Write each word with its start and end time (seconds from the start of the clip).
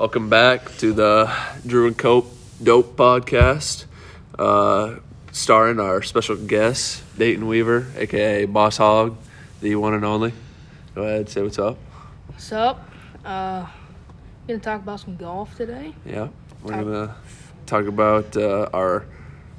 Welcome 0.00 0.30
back 0.30 0.78
to 0.78 0.94
the 0.94 1.30
Drew 1.66 1.86
and 1.86 1.98
Cope 1.98 2.32
Dope 2.62 2.96
Podcast, 2.96 3.84
uh, 4.38 4.94
starring 5.30 5.78
our 5.78 6.00
special 6.00 6.36
guest, 6.36 7.02
Dayton 7.18 7.46
Weaver, 7.46 7.86
aka 7.98 8.46
Boss 8.46 8.78
Hawg, 8.78 9.18
the 9.60 9.76
one 9.76 9.92
and 9.92 10.02
only. 10.02 10.32
Go 10.94 11.02
ahead, 11.02 11.28
say 11.28 11.42
what's 11.42 11.58
up. 11.58 11.76
What's 12.28 12.50
up? 12.50 12.88
Uh, 13.26 13.66
we're 14.46 14.54
gonna 14.54 14.60
talk 14.60 14.80
about 14.80 15.00
some 15.00 15.16
golf 15.16 15.54
today. 15.54 15.94
Yeah, 16.06 16.28
we're 16.62 16.82
gonna 16.82 17.14
talk 17.66 17.84
about 17.84 18.34
uh, 18.38 18.70
our 18.72 19.04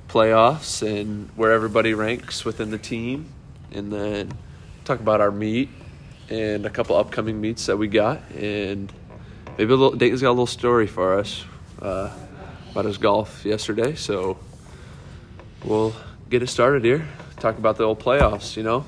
playoffs 0.09 0.81
and 0.81 1.29
where 1.35 1.51
everybody 1.51 1.93
ranks 1.93 2.43
within 2.43 2.71
the 2.71 2.79
team, 2.79 3.31
and 3.71 3.93
then 3.93 4.31
talk 4.85 5.01
about 5.01 5.21
our 5.21 5.29
meet 5.29 5.69
and 6.31 6.65
a 6.65 6.71
couple 6.71 6.95
upcoming 6.95 7.39
meets 7.39 7.67
that 7.67 7.77
we 7.77 7.87
got, 7.87 8.21
and 8.31 8.91
maybe 9.61 9.73
a 9.73 9.75
little. 9.75 9.95
Dayton's 9.95 10.21
got 10.23 10.29
a 10.29 10.31
little 10.31 10.47
story 10.47 10.87
for 10.87 11.19
us 11.19 11.45
uh, 11.81 12.11
about 12.71 12.85
his 12.85 12.97
golf 12.97 13.45
yesterday, 13.45 13.93
so 13.93 14.39
we'll 15.63 15.93
get 16.31 16.41
it 16.41 16.47
started 16.47 16.83
here. 16.83 17.07
Talk 17.37 17.59
about 17.59 17.77
the 17.77 17.83
old 17.83 17.99
playoffs. 17.99 18.57
You 18.57 18.63
know, 18.63 18.85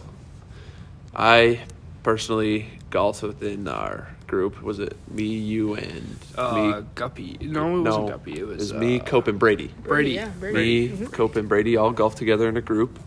I 1.16 1.62
personally 2.02 2.68
golfed 2.90 3.22
within 3.22 3.68
our 3.68 4.08
group. 4.26 4.64
Was 4.64 4.80
it 4.80 4.98
me, 5.12 5.26
you, 5.26 5.76
and 5.76 6.18
Uh, 6.36 6.56
me? 6.56 6.86
Guppy. 6.96 7.38
No, 7.42 7.78
it 7.78 7.82
wasn't 7.82 8.08
Guppy. 8.10 8.40
It 8.40 8.48
was, 8.48 8.74
me, 8.74 9.00
uh, 9.00 9.04
Cope, 9.04 9.28
and 9.28 9.38
Brady. 9.38 9.72
Brady. 9.84 10.14
Yeah, 10.14 10.30
Brady. 10.40 10.90
Me, 10.90 11.06
Cope, 11.08 11.36
and 11.36 11.48
Brady 11.48 11.78
all 11.78 11.92
golfed 11.92 12.18
together 12.18 12.50
in 12.50 12.58
a 12.58 12.62
group. 12.62 12.98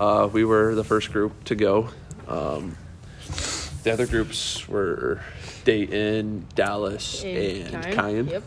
Uh, 0.00 0.30
we 0.32 0.46
were 0.46 0.74
the 0.74 0.84
first 0.84 1.12
group 1.12 1.44
to 1.44 1.54
go. 1.54 1.90
Um, 2.26 2.74
the 3.82 3.92
other 3.92 4.06
groups 4.06 4.66
were 4.66 5.20
Dayton, 5.66 6.46
Dallas, 6.54 7.22
and, 7.24 7.70
Kyan. 7.70 7.94
Kyan. 7.94 8.26
Yep. 8.28 8.42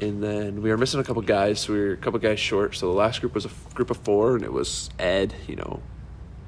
And 0.00 0.22
then 0.22 0.62
we 0.62 0.70
were 0.70 0.78
missing 0.78 0.98
a 0.98 1.04
couple 1.04 1.20
guys. 1.22 1.60
So 1.60 1.74
we 1.74 1.78
were 1.78 1.92
a 1.92 1.96
couple 1.96 2.18
guys 2.18 2.40
short. 2.40 2.74
So 2.74 2.86
the 2.86 2.98
last 2.98 3.20
group 3.20 3.34
was 3.34 3.44
a 3.44 3.50
f- 3.50 3.74
group 3.74 3.90
of 3.90 3.98
four, 3.98 4.34
and 4.34 4.42
it 4.44 4.52
was 4.52 4.88
Ed, 4.98 5.34
you 5.46 5.56
know, 5.56 5.80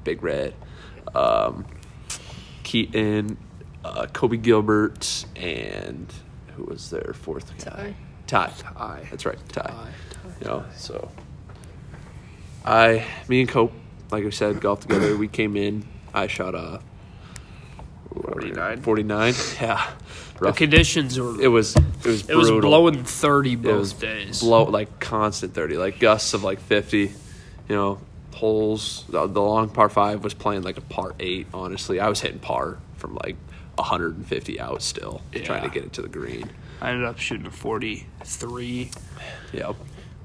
Big 0.03 0.23
Red, 0.23 0.55
um, 1.13 1.65
Keaton, 2.63 3.37
uh, 3.85 4.07
Kobe 4.11 4.37
Gilbert, 4.37 5.25
and 5.35 6.11
who 6.57 6.63
was 6.63 6.89
their 6.89 7.13
fourth 7.13 7.53
guy? 7.63 7.93
Ty. 8.25 8.51
Ty. 8.57 9.07
That's 9.11 9.25
right, 9.25 9.37
Ty. 9.49 9.61
Ty. 9.61 9.91
You 10.41 10.47
know, 10.47 10.65
so 10.75 11.11
I, 12.65 13.05
me 13.27 13.41
and 13.41 13.49
Cope, 13.49 13.71
like 14.09 14.25
I 14.25 14.31
said, 14.31 14.59
golfed 14.59 14.81
together. 14.81 15.15
We 15.15 15.27
came 15.27 15.55
in. 15.55 15.85
I 16.13 16.25
shot 16.25 16.55
a 16.55 16.81
49? 18.21 18.81
49. 18.81 19.33
Yeah, 19.61 19.89
The 20.39 20.51
conditions 20.51 21.19
were. 21.19 21.39
It 21.41 21.47
was 21.47 21.75
it 21.75 22.05
was 22.05 22.29
it 22.29 22.35
was 22.35 22.49
brutal. 22.49 22.69
blowing 22.69 23.03
thirty 23.03 23.53
It 23.53 23.61
was 23.63 23.93
days. 23.93 24.41
blow 24.41 24.63
like 24.63 24.99
constant 24.99 25.53
30, 25.53 25.77
like 25.77 25.99
gusts 25.99 26.33
of 26.33 26.43
like 26.43 26.59
50. 26.59 26.97
You 27.69 27.75
know, 27.75 27.99
holes. 28.33 29.05
The, 29.09 29.27
the 29.27 29.41
long 29.41 29.69
par 29.69 29.89
five 29.89 30.23
was 30.23 30.33
playing 30.33 30.63
like 30.63 30.77
a 30.77 30.81
par 30.81 31.15
eight. 31.19 31.47
Honestly, 31.53 31.99
I 31.99 32.09
was 32.09 32.19
hitting 32.21 32.39
par 32.39 32.77
from 32.97 33.15
like 33.23 33.37
150 33.75 34.59
out 34.59 34.81
still, 34.81 35.21
trying 35.43 35.63
to 35.63 35.69
get 35.69 35.83
it 35.83 35.93
to 35.93 36.01
the 36.01 36.07
green. 36.09 36.49
I 36.81 36.91
ended 36.91 37.05
up 37.05 37.17
shooting 37.19 37.45
a 37.47 37.51
forty-three, 37.51 38.91
Yep. 39.53 39.75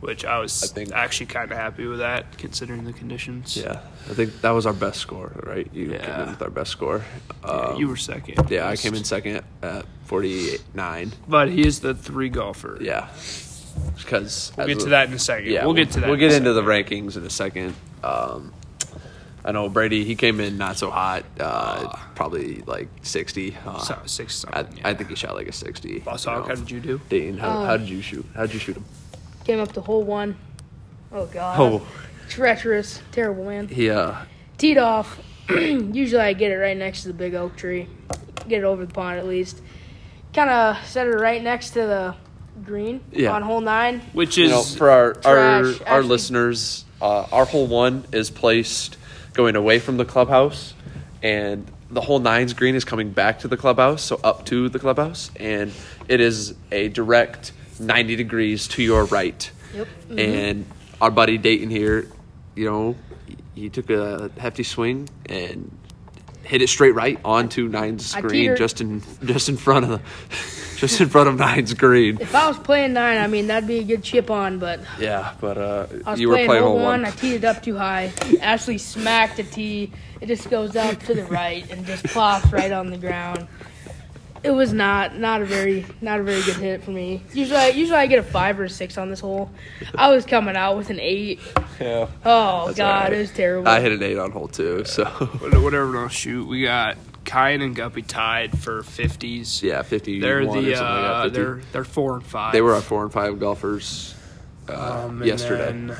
Which 0.01 0.25
I 0.25 0.39
was 0.39 0.63
I 0.63 0.67
think- 0.75 0.93
actually 0.93 1.27
kind 1.27 1.51
of 1.53 1.59
happy 1.59 1.87
with 1.87 1.99
that 1.99 2.39
considering 2.39 2.85
the 2.85 2.93
conditions. 2.93 3.57
Yeah, 3.57 3.81
I 4.09 4.15
think 4.15 4.41
that 4.41 4.51
was 4.51 4.67
our 4.67 4.73
best 4.73 4.99
score, 5.01 5.33
right? 5.45 5.69
You 5.73 5.91
came 5.91 6.21
in 6.21 6.29
with 6.31 6.43
our 6.43 6.51
best 6.51 6.71
score. 6.71 7.03
Yeah, 7.45 7.51
Um, 7.51 7.77
you 7.77 7.89
were 7.89 7.97
second. 7.97 8.51
Yeah, 8.51 8.69
I 8.69 8.77
came 8.77 8.95
in 8.95 9.05
second 9.05 9.43
at 9.63 9.85
49. 10.07 11.13
But 11.29 11.49
he 11.51 11.67
is 11.67 11.81
the 11.81 11.95
three 11.95 12.29
golfer. 12.29 12.79
Yeah. 12.81 13.09
Because 13.97 14.53
We'll 14.57 14.67
get 14.67 14.81
to 14.81 14.89
that 14.91 15.09
in 15.09 15.15
a 15.15 15.19
second. 15.19 15.51
Yeah, 15.51 15.65
we'll 15.65 15.75
get 15.75 15.93
to 15.93 16.01
that. 16.01 16.07
We'll 16.07 16.15
in 16.15 16.21
get 16.21 16.33
a 16.33 16.37
into 16.37 16.53
the 16.53 16.63
rankings 16.63 17.17
in 17.17 17.25
a 17.25 17.31
second. 17.31 17.75
Um, 18.03 18.53
I 19.45 19.53
know 19.53 19.69
Brady. 19.69 20.05
He 20.05 20.17
came 20.17 20.41
in 20.41 20.59
not 20.59 20.77
so 20.77 20.91
hot. 20.91 21.25
Uh, 21.39 21.89
probably 22.15 22.63
like 22.67 22.89
60. 23.03 23.57
Uh, 23.65 23.79
So, 23.79 23.99
six 24.07 24.45
I, 24.45 24.63
something. 24.63 24.85
I 24.85 24.95
think 24.95 25.09
he 25.11 25.15
shot 25.17 25.35
like 25.35 25.49
a 25.49 25.53
60. 25.53 26.01
Boss 26.01 26.27
you 26.27 26.33
know. 26.33 26.43
how 26.43 26.55
did 26.55 26.71
you 26.71 26.81
do? 26.81 27.01
Dayton, 27.09 27.39
how, 27.39 27.49
Uh, 27.49 27.67
how 27.67 27.77
did 27.77 27.89
you 27.89 28.03
shoot? 28.03 28.27
How 28.35 28.43
did 28.43 28.55
you 28.55 28.61
shoot 28.61 28.77
him? 28.77 28.85
Came 29.51 29.59
up 29.59 29.73
to 29.73 29.81
hole 29.81 30.05
one. 30.05 30.37
Oh 31.11 31.27
god. 31.27 31.59
Oh, 31.59 31.85
Treacherous. 32.29 33.03
Terrible 33.11 33.47
man. 33.47 33.69
Yeah. 33.73 34.27
Teed 34.59 34.79
off. 34.79 35.19
Usually 35.51 36.23
I 36.23 36.35
get 36.35 36.53
it 36.53 36.55
right 36.59 36.77
next 36.77 37.03
to 37.03 37.09
the 37.09 37.15
big 37.15 37.35
oak 37.35 37.57
tree. 37.57 37.89
Get 38.47 38.59
it 38.61 38.65
over 38.65 38.87
the 38.87 38.95
pond 38.95 39.19
at 39.19 39.27
least. 39.27 39.61
Kind 40.33 40.51
of 40.51 40.77
set 40.87 41.09
it 41.09 41.17
right 41.17 41.43
next 41.43 41.71
to 41.71 41.81
the 41.81 42.15
green 42.65 43.01
Yeah. 43.11 43.33
on 43.33 43.43
hole 43.43 43.61
nine. 43.61 44.03
Which 44.13 44.37
you 44.39 44.45
is 44.45 44.51
know, 44.53 44.63
for 44.63 44.89
our 44.89 45.17
our, 45.25 45.63
trash, 45.65 45.81
our 45.81 45.97
actually. 45.97 46.09
listeners, 46.09 46.85
uh, 47.03 47.23
our 47.33 47.45
hole 47.45 47.67
one 47.67 48.05
is 48.13 48.31
placed 48.31 48.99
going 49.33 49.57
away 49.57 49.81
from 49.81 49.97
the 49.97 50.05
clubhouse, 50.05 50.75
and 51.25 51.69
the 51.91 52.03
whole 52.03 52.21
nines 52.21 52.53
green 52.53 52.77
is 52.77 52.85
coming 52.85 53.11
back 53.11 53.41
to 53.41 53.49
the 53.49 53.57
clubhouse, 53.57 54.01
so 54.05 54.21
up 54.23 54.47
to 54.47 54.69
the 54.69 54.79
clubhouse, 54.79 55.33
and 55.41 55.73
it 56.07 56.21
is 56.21 56.55
a 56.71 56.87
direct 56.91 57.51
ninety 57.81 58.17
degrees 58.17 58.69
to 58.69 58.83
your 58.83 59.05
right. 59.07 59.51
Yep. 59.75 59.89
And 60.19 60.67
our 61.01 61.11
buddy 61.11 61.39
Dayton 61.39 61.71
here, 61.71 62.07
you 62.55 62.65
know, 62.67 62.97
he, 63.55 63.69
took 63.69 63.91
a 63.91 64.31
hefty 64.39 64.63
swing 64.63 65.09
and 65.27 65.71
hit 66.45 66.63
it 66.63 66.69
straight 66.69 66.95
right 66.95 67.19
onto 67.25 67.69
nine's 67.69 68.15
green, 68.15 68.57
just 68.57 68.81
in 68.81 69.03
just 69.25 69.49
in 69.49 69.57
front 69.57 69.85
of 69.85 69.91
the, 69.91 70.01
just 70.77 71.01
in 71.01 71.09
front 71.09 71.29
of 71.29 71.39
nine's 71.39 71.75
green. 71.75 72.19
If 72.21 72.35
I 72.35 72.49
was 72.49 72.59
playing 72.59 72.95
nine, 72.95 73.19
I 73.19 73.27
mean 73.27 73.47
that'd 73.47 73.69
be 73.69 73.79
a 73.79 73.85
good 73.85 74.03
chip 74.03 74.31
on, 74.31 74.59
but 74.59 74.81
Yeah, 74.99 75.35
but 75.41 75.59
uh, 75.59 75.87
I 76.05 76.11
was 76.13 76.21
you 76.21 76.29
were 76.29 76.35
playing, 76.35 76.49
playing 76.49 76.63
hole 76.65 76.75
one. 76.77 77.03
one. 77.03 77.05
I 77.05 77.11
teed 77.11 77.35
it 77.37 77.45
up 77.45 77.63
too 77.63 77.77
high. 77.77 78.13
Actually 78.41 78.79
smacked 78.79 79.39
a 79.39 79.45
tee. 79.45 79.93
It 80.21 80.27
just 80.27 80.51
goes 80.51 80.77
up 80.77 80.99
to 81.05 81.15
the 81.15 81.25
right 81.25 81.71
and 81.71 81.87
just 81.87 82.05
plops 82.07 82.53
right 82.53 82.73
on 82.73 82.91
the 82.91 82.99
ground. 82.99 83.47
It 84.43 84.51
was 84.53 84.73
not 84.73 85.19
not 85.19 85.43
a 85.43 85.45
very 85.45 85.85
not 86.01 86.21
a 86.21 86.23
very 86.23 86.43
good 86.43 86.57
hit 86.57 86.83
for 86.83 86.93
me. 86.93 87.23
Usually 87.35 87.59
I, 87.59 87.69
usually 87.69 87.99
I 87.99 88.07
get 88.07 88.19
a 88.19 88.23
five 88.23 88.59
or 88.59 88.65
a 88.65 88.71
six 88.71 88.97
on 88.97 89.11
this 89.11 89.21
hole. 89.21 89.51
I 89.95 90.09
was 90.11 90.25
coming 90.25 90.57
out 90.57 90.79
with 90.79 90.89
an 90.91 90.99
eight. 90.99 91.41
Yeah. 91.79 92.09
Oh 92.25 92.73
god, 92.75 92.81
alright. 92.81 93.13
it 93.13 93.19
was 93.19 93.31
terrible. 93.33 93.69
I 93.69 93.81
hit 93.81 93.93
an 93.93 94.03
eight 94.03 94.19
on 94.19 94.31
hole 94.31 94.49
two, 94.49 94.85
so 94.85 95.05
whatever 95.05 95.93
they'll 95.93 96.09
shoot. 96.09 96.47
We 96.49 96.63
got 96.63 96.97
Kyan 97.27 97.61
and 97.61 97.77
Guppy 97.77 98.03
tied 98.03 98.59
for 98.59 98.83
fifties. 98.83 99.63
yeah, 99.63 99.83
fifty. 99.83 100.21
They're 100.21 100.41
the 100.47 100.53
something 100.53 100.73
like 100.73 100.81
uh, 100.81 101.23
50. 101.25 101.39
they're 101.39 101.61
they're 101.73 101.85
four 101.85 102.15
and 102.15 102.25
five. 102.27 102.53
they 102.53 102.63
were 102.63 102.75
our 102.75 102.81
four 102.81 103.03
and 103.03 103.13
five 103.13 103.39
golfers 103.39 104.15
uh, 104.71 105.05
um, 105.07 105.19
and 105.19 105.27
yesterday. 105.27 105.65
then, 105.67 105.97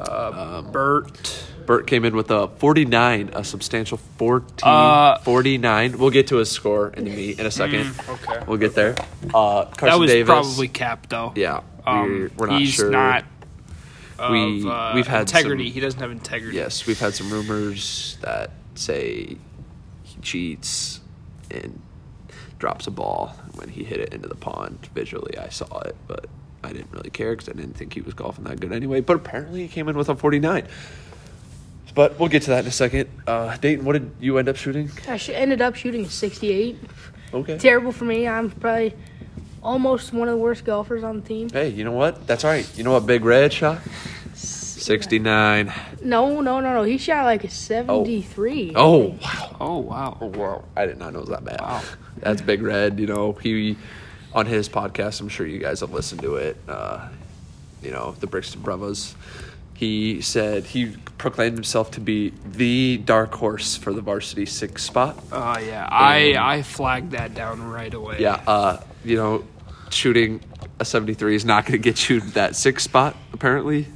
uh, 0.00 0.62
Bert. 0.62 1.44
Bert 1.66 1.86
came 1.88 2.04
in 2.04 2.14
with 2.14 2.30
a 2.30 2.46
49, 2.58 3.30
a 3.32 3.42
substantial 3.42 3.98
14, 4.18 4.48
Uh, 4.62 5.18
49. 5.20 5.98
We'll 5.98 6.10
get 6.10 6.28
to 6.28 6.36
his 6.36 6.48
score 6.50 6.90
in 6.90 7.04
the 7.04 7.10
meet 7.10 7.40
in 7.40 7.46
a 7.46 7.50
second. 7.50 7.92
okay. 8.08 8.38
We'll 8.46 8.58
get 8.58 8.74
there. 8.76 8.94
Uh, 9.34 9.64
Carson 9.64 9.76
That 9.86 9.98
was 9.98 10.10
Davis. 10.10 10.26
probably 10.28 10.68
capped 10.68 11.10
though. 11.10 11.32
Yeah, 11.34 11.62
Um, 11.84 12.02
we're, 12.08 12.30
we're 12.36 12.46
not 12.46 12.60
he's 12.60 12.74
sure. 12.74 12.90
not. 12.90 13.24
Of, 14.18 14.30
We- 14.30 14.68
uh, 14.70 14.94
we've 14.94 15.06
had 15.08 15.22
integrity. 15.22 15.66
some- 15.68 15.74
he 15.74 15.80
doesn't 15.80 16.00
have 16.00 16.10
integrity. 16.12 16.56
Yes, 16.56 16.86
we've 16.86 17.00
had 17.00 17.14
some 17.14 17.30
rumors 17.30 18.16
that 18.22 18.50
say 18.76 19.36
he 20.04 20.20
cheats 20.22 21.00
and 21.50 21.80
drops 22.58 22.86
a 22.86 22.90
ball 22.92 23.34
when 23.56 23.68
he 23.70 23.82
hit 23.84 23.98
it 24.00 24.14
into 24.14 24.28
the 24.28 24.34
pond. 24.36 24.88
Visually, 24.94 25.36
I 25.36 25.48
saw 25.48 25.80
it, 25.80 25.96
but 26.06 26.26
I 26.66 26.72
didn't 26.72 26.92
really 26.92 27.10
care 27.10 27.32
because 27.32 27.48
I 27.48 27.52
didn't 27.52 27.74
think 27.74 27.94
he 27.94 28.00
was 28.00 28.14
golfing 28.14 28.44
that 28.44 28.60
good 28.60 28.72
anyway. 28.72 29.00
But 29.00 29.16
apparently, 29.16 29.62
he 29.62 29.68
came 29.68 29.88
in 29.88 29.96
with 29.96 30.08
a 30.08 30.16
49. 30.16 30.66
But 31.94 32.18
we'll 32.18 32.28
get 32.28 32.42
to 32.42 32.50
that 32.50 32.64
in 32.64 32.66
a 32.66 32.72
second. 32.72 33.08
Uh, 33.26 33.56
Dayton, 33.56 33.84
what 33.86 33.94
did 33.94 34.10
you 34.20 34.36
end 34.36 34.48
up 34.50 34.56
shooting? 34.56 34.90
I 35.08 35.16
sh- 35.16 35.30
ended 35.30 35.62
up 35.62 35.76
shooting 35.76 36.04
a 36.04 36.10
68. 36.10 36.76
Okay. 37.32 37.56
Terrible 37.58 37.90
for 37.92 38.04
me. 38.04 38.28
I'm 38.28 38.50
probably 38.50 38.94
almost 39.62 40.12
one 40.12 40.28
of 40.28 40.32
the 40.32 40.38
worst 40.38 40.64
golfers 40.64 41.02
on 41.02 41.20
the 41.22 41.26
team. 41.26 41.48
Hey, 41.48 41.70
you 41.70 41.84
know 41.84 41.92
what? 41.92 42.26
That's 42.26 42.44
all 42.44 42.50
right. 42.50 42.70
You 42.76 42.84
know 42.84 42.92
what 42.92 43.06
Big 43.06 43.24
Red 43.24 43.52
shot? 43.52 43.80
69. 44.34 45.72
No, 46.02 46.40
no, 46.40 46.60
no, 46.60 46.74
no. 46.74 46.82
He 46.82 46.98
shot 46.98 47.24
like 47.24 47.44
a 47.44 47.50
73. 47.50 48.72
Oh, 48.76 49.16
wow. 49.22 49.56
Oh 49.58 49.78
wow. 49.78 50.18
Oh, 50.20 50.26
wow. 50.26 50.64
I 50.76 50.86
did 50.86 50.98
not 50.98 51.12
know 51.12 51.20
it 51.20 51.22
was 51.22 51.30
that 51.30 51.44
bad. 51.44 51.60
Wow. 51.60 51.82
That's 52.18 52.42
Big 52.42 52.62
Red. 52.62 53.00
You 53.00 53.06
know, 53.06 53.32
he, 53.32 53.76
on 54.32 54.46
his 54.46 54.68
podcast. 54.68 55.20
I'm 55.20 55.28
sure 55.28 55.46
you 55.46 55.58
guys 55.58 55.80
have 55.80 55.92
listened 55.92 56.22
to 56.22 56.36
it. 56.36 56.56
Uh, 56.68 57.08
you 57.82 57.90
know, 57.90 58.12
the 58.20 58.26
Brixton 58.26 58.62
Brothers. 58.62 59.14
He 59.74 60.22
said 60.22 60.64
he 60.64 60.96
proclaimed 61.18 61.54
himself 61.54 61.90
to 61.92 62.00
be 62.00 62.32
the 62.44 62.96
dark 62.96 63.34
horse 63.34 63.76
for 63.76 63.92
the 63.92 64.00
varsity 64.00 64.46
six 64.46 64.82
spot. 64.82 65.22
Oh 65.30 65.36
uh, 65.36 65.58
yeah, 65.58 65.84
and, 65.84 66.38
I 66.38 66.54
I 66.56 66.62
flagged 66.62 67.10
that 67.12 67.34
down 67.34 67.62
right 67.62 67.92
away. 67.92 68.16
Yeah, 68.18 68.42
uh, 68.46 68.80
you 69.04 69.16
know, 69.16 69.44
shooting 69.90 70.40
a 70.78 70.84
73 70.84 71.36
is 71.36 71.44
not 71.44 71.64
going 71.64 71.72
to 71.72 71.78
get 71.78 72.08
you 72.08 72.20
that 72.20 72.56
six 72.56 72.84
spot 72.84 73.16
apparently, 73.32 73.86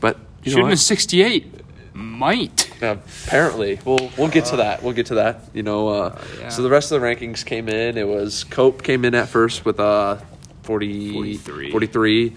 but 0.00 0.18
you 0.44 0.52
shooting 0.52 0.66
know 0.66 0.72
a 0.72 0.76
68 0.76 1.57
might. 1.98 2.70
apparently, 2.82 3.78
we'll 3.84 4.10
we'll 4.16 4.28
get 4.28 4.46
to 4.46 4.56
that. 4.56 4.82
We'll 4.82 4.94
get 4.94 5.06
to 5.06 5.16
that. 5.16 5.40
You 5.52 5.62
know, 5.62 5.88
uh, 5.88 6.22
yeah. 6.38 6.48
so 6.48 6.62
the 6.62 6.70
rest 6.70 6.92
of 6.92 7.00
the 7.00 7.06
rankings 7.06 7.44
came 7.44 7.68
in. 7.68 7.98
It 7.98 8.06
was 8.06 8.44
Cope 8.44 8.82
came 8.82 9.04
in 9.04 9.14
at 9.14 9.28
first 9.28 9.64
with 9.64 9.80
a 9.80 10.22
40, 10.62 11.12
43. 11.12 11.70
43. 11.70 12.36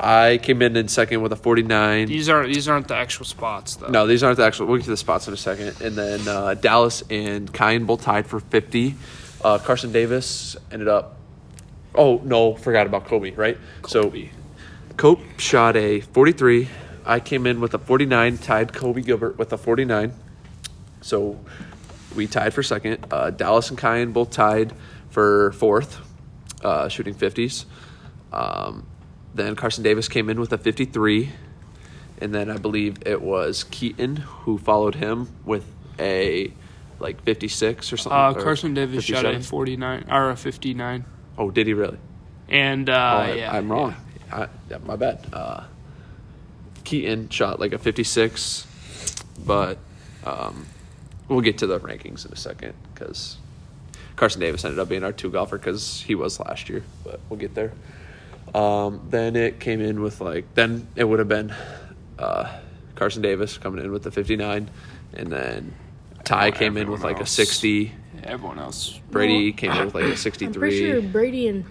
I 0.00 0.38
came 0.40 0.62
in 0.62 0.76
in 0.76 0.86
second 0.88 1.22
with 1.22 1.32
a 1.32 1.36
49. 1.36 2.06
These 2.06 2.28
aren't 2.28 2.52
these 2.52 2.68
aren't 2.68 2.88
the 2.88 2.96
actual 2.96 3.24
spots 3.24 3.76
though. 3.76 3.88
No, 3.88 4.06
these 4.06 4.22
aren't 4.22 4.36
the 4.36 4.44
actual. 4.44 4.66
We'll 4.66 4.76
get 4.76 4.84
to 4.84 4.90
the 4.90 4.96
spots 4.96 5.26
in 5.26 5.34
a 5.34 5.38
second. 5.38 5.80
And 5.80 5.96
then 5.96 6.28
uh, 6.28 6.54
Dallas 6.54 7.02
and 7.10 7.52
Kyan 7.52 7.84
both 7.84 8.02
tied 8.02 8.26
for 8.26 8.40
50. 8.40 8.94
Uh, 9.42 9.58
Carson 9.58 9.92
Davis 9.92 10.56
ended 10.70 10.88
up. 10.88 11.16
Oh, 11.94 12.20
no, 12.24 12.54
forgot 12.54 12.86
about 12.86 13.06
Kobe, 13.06 13.32
right? 13.32 13.58
Kobe. 13.82 14.28
So 14.28 14.34
Cope 14.96 15.20
shot 15.38 15.76
a 15.76 16.00
43. 16.00 16.68
I 17.08 17.20
came 17.20 17.46
in 17.46 17.60
with 17.60 17.72
a 17.74 17.78
49, 17.78 18.36
tied 18.38 18.72
Kobe 18.74 19.00
Gilbert 19.00 19.38
with 19.38 19.52
a 19.52 19.58
49. 19.58 20.12
So 21.00 21.40
we 22.14 22.26
tied 22.26 22.52
for 22.52 22.62
second. 22.62 23.06
Uh, 23.10 23.30
Dallas 23.30 23.70
and 23.70 23.78
Kyan 23.78 24.12
both 24.12 24.30
tied 24.30 24.74
for 25.10 25.52
fourth, 25.52 26.00
uh, 26.62 26.88
shooting 26.88 27.14
50s. 27.14 27.64
Um, 28.32 28.86
then 29.34 29.56
Carson 29.56 29.82
Davis 29.82 30.06
came 30.06 30.28
in 30.28 30.38
with 30.38 30.52
a 30.52 30.58
53. 30.58 31.30
And 32.20 32.34
then 32.34 32.50
I 32.50 32.58
believe 32.58 32.96
it 33.06 33.22
was 33.22 33.64
Keaton 33.64 34.16
who 34.16 34.58
followed 34.58 34.96
him 34.96 35.28
with 35.44 35.64
a 35.98 36.52
like 37.00 37.22
56 37.22 37.92
or 37.92 37.96
something. 37.96 38.18
Uh, 38.18 38.34
Carson 38.34 38.74
Davis 38.74 39.04
shot 39.04 39.24
a 39.24 39.40
49 39.40 40.04
or 40.10 40.30
a 40.30 40.36
59, 40.36 41.04
Oh, 41.38 41.50
did 41.50 41.66
he 41.68 41.72
really? 41.74 41.98
and 42.50 42.90
Oh, 42.90 42.92
uh, 42.92 42.96
I- 42.96 43.32
yeah, 43.34 43.56
I'm 43.56 43.70
wrong. 43.70 43.94
I, 44.32 44.48
yeah, 44.68 44.78
my 44.84 44.96
bad. 44.96 45.24
Uh, 45.32 45.62
Keaton 46.88 47.28
shot 47.28 47.60
like 47.60 47.74
a 47.74 47.78
56, 47.78 48.66
but 49.44 49.76
um, 50.24 50.64
we'll 51.28 51.42
get 51.42 51.58
to 51.58 51.66
the 51.66 51.78
rankings 51.80 52.24
in 52.24 52.32
a 52.32 52.36
second 52.36 52.72
because 52.94 53.36
Carson 54.16 54.40
Davis 54.40 54.64
ended 54.64 54.78
up 54.78 54.88
being 54.88 55.04
our 55.04 55.12
two 55.12 55.28
golfer 55.30 55.58
because 55.58 56.00
he 56.00 56.14
was 56.14 56.40
last 56.40 56.70
year, 56.70 56.82
but 57.04 57.20
we'll 57.28 57.38
get 57.38 57.54
there. 57.54 57.72
Um, 58.54 59.06
then 59.10 59.36
it 59.36 59.60
came 59.60 59.82
in 59.82 60.00
with 60.00 60.22
like, 60.22 60.54
then 60.54 60.88
it 60.96 61.04
would 61.04 61.18
have 61.18 61.28
been 61.28 61.54
uh, 62.18 62.58
Carson 62.94 63.20
Davis 63.20 63.58
coming 63.58 63.84
in 63.84 63.92
with 63.92 64.04
the 64.04 64.10
59, 64.10 64.70
and 65.12 65.26
then 65.30 65.74
Ty 66.24 66.52
came 66.52 66.78
in 66.78 66.90
with 66.90 67.00
everyone 67.00 67.16
like 67.16 67.22
a 67.22 67.26
60. 67.26 67.92
Yeah, 68.14 68.20
everyone 68.24 68.58
else. 68.58 68.98
Brady 69.10 69.50
Well, 69.50 69.56
came 69.58 69.72
in 69.72 69.84
with 69.84 69.94
like 69.94 70.04
a 70.04 70.10
I'm 70.12 70.16
63. 70.16 70.58
pretty 70.58 70.78
sure 70.78 71.02
Brady 71.02 71.48
and 71.48 71.66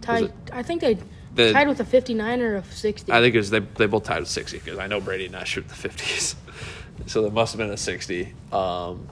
Ty. 0.00 0.28
I 0.52 0.62
think 0.62 0.80
they 0.80 0.96
The- 1.34 1.52
tied 1.52 1.68
with 1.68 1.80
a 1.80 1.84
59 1.84 2.40
or 2.40 2.56
a 2.56 2.64
60. 2.64 3.12
I 3.12 3.20
think 3.20 3.34
it 3.34 3.38
was 3.38 3.50
they, 3.50 3.60
they 3.60 3.86
both 3.86 4.04
tied 4.04 4.20
with 4.20 4.28
60 4.28 4.58
because 4.58 4.78
I 4.78 4.86
know 4.86 5.00
Brady 5.00 5.26
and 5.26 5.36
I 5.36 5.44
shoot 5.44 5.66
the 5.68 5.74
50s. 5.88 6.34
so 7.06 7.22
there 7.22 7.30
must 7.30 7.52
have 7.52 7.58
been 7.58 7.70
a 7.70 7.76
60. 7.76 8.32
Um, 8.52 9.08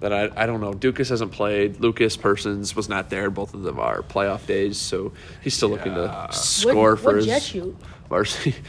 then 0.00 0.12
I, 0.12 0.42
I 0.42 0.46
don't 0.46 0.60
know. 0.60 0.72
Lucas 0.72 1.10
hasn't 1.10 1.30
played. 1.32 1.80
Lucas 1.80 2.16
Persons 2.16 2.74
was 2.74 2.88
not 2.88 3.08
there 3.08 3.30
both 3.30 3.54
of 3.54 3.62
them 3.62 3.78
are 3.78 4.02
playoff 4.02 4.46
days, 4.46 4.76
so 4.76 5.12
he's 5.42 5.54
still 5.54 5.68
looking 5.68 5.94
to 5.94 6.28
score 6.32 6.92
what, 6.92 7.00
for 7.00 7.16
what 7.16 7.24
his 7.24 7.46
shoot? 7.46 7.76
varsity. 8.08 8.54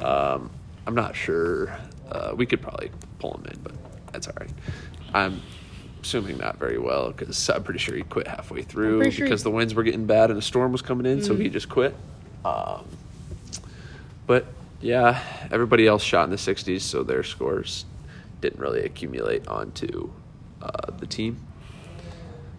Um, 0.00 0.50
I'm 0.88 0.96
not 0.96 1.14
sure. 1.14 1.74
Uh, 2.10 2.32
we 2.36 2.46
could 2.46 2.60
probably 2.60 2.90
pull 3.20 3.34
him 3.34 3.46
in, 3.46 3.60
but 3.62 3.74
that's 4.12 4.26
all 4.26 4.34
right. 4.40 4.50
I'm 5.14 5.40
assuming 6.04 6.36
not 6.36 6.58
very 6.58 6.78
well 6.78 7.10
because 7.10 7.48
I'm 7.48 7.62
pretty 7.64 7.78
sure 7.80 7.96
he 7.96 8.02
quit 8.02 8.26
halfway 8.28 8.60
through 8.62 9.10
sure 9.10 9.24
because 9.24 9.40
he- 9.40 9.44
the 9.44 9.50
winds 9.50 9.74
were 9.74 9.82
getting 9.82 10.04
bad 10.06 10.28
and 10.30 10.38
a 10.38 10.42
storm 10.42 10.70
was 10.70 10.82
coming 10.82 11.06
in, 11.06 11.22
so 11.22 11.34
he 11.34 11.48
just 11.48 11.68
quit. 11.70 11.94
Um, 12.44 12.84
but 14.26 14.44
yeah, 14.82 15.22
everybody 15.50 15.86
else 15.86 16.02
shot 16.02 16.24
in 16.24 16.30
the 16.30 16.36
60s, 16.36 16.82
so 16.82 17.02
their 17.02 17.22
scores 17.22 17.86
didn't 18.42 18.60
really 18.60 18.84
accumulate 18.84 19.48
onto 19.48 20.10
uh, 20.60 20.90
the 20.98 21.06
team. 21.06 21.38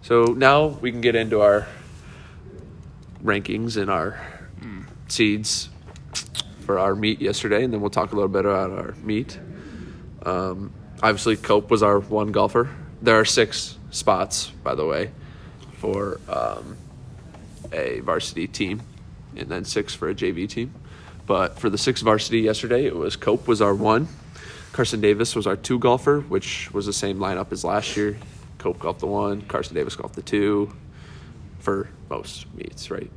So 0.01 0.25
now 0.25 0.65
we 0.67 0.91
can 0.91 1.01
get 1.01 1.15
into 1.15 1.41
our 1.41 1.67
rankings 3.23 3.77
and 3.77 3.89
our 3.91 4.19
seeds 5.07 5.69
for 6.61 6.79
our 6.79 6.95
meet 6.95 7.21
yesterday, 7.21 7.63
and 7.63 7.71
then 7.71 7.79
we'll 7.81 7.91
talk 7.91 8.11
a 8.11 8.15
little 8.15 8.27
bit 8.27 8.45
about 8.45 8.71
our 8.71 8.95
meet. 9.03 9.37
Um, 10.23 10.71
obviously, 11.03 11.35
Cope 11.35 11.69
was 11.69 11.83
our 11.83 11.99
one 11.99 12.31
golfer. 12.31 12.69
There 13.01 13.19
are 13.19 13.25
six 13.25 13.77
spots, 13.91 14.51
by 14.63 14.75
the 14.75 14.85
way, 14.85 15.11
for 15.77 16.19
um, 16.29 16.77
a 17.71 17.99
varsity 17.99 18.47
team, 18.47 18.81
and 19.35 19.49
then 19.49 19.65
six 19.65 19.93
for 19.93 20.09
a 20.09 20.15
JV 20.15 20.49
team. 20.49 20.73
But 21.27 21.59
for 21.59 21.69
the 21.69 21.77
six 21.77 22.01
varsity 22.01 22.39
yesterday, 22.39 22.85
it 22.85 22.95
was 22.95 23.15
Cope 23.15 23.47
was 23.47 23.61
our 23.61 23.73
one. 23.73 24.07
Carson 24.73 25.01
Davis 25.01 25.35
was 25.35 25.47
our 25.47 25.55
two 25.55 25.79
golfer, 25.79 26.19
which 26.21 26.71
was 26.73 26.85
the 26.85 26.93
same 26.93 27.17
lineup 27.17 27.51
as 27.51 27.63
last 27.63 27.95
year. 27.95 28.17
Cope 28.57 28.79
golfed 28.79 28.99
the 28.99 29.07
one, 29.07 29.41
Carson 29.43 29.75
Davis 29.75 29.95
golfed 29.95 30.15
the 30.15 30.21
two 30.21 30.73
for 31.59 31.87
most 32.09 32.45
meets, 32.55 32.91
right? 32.91 33.11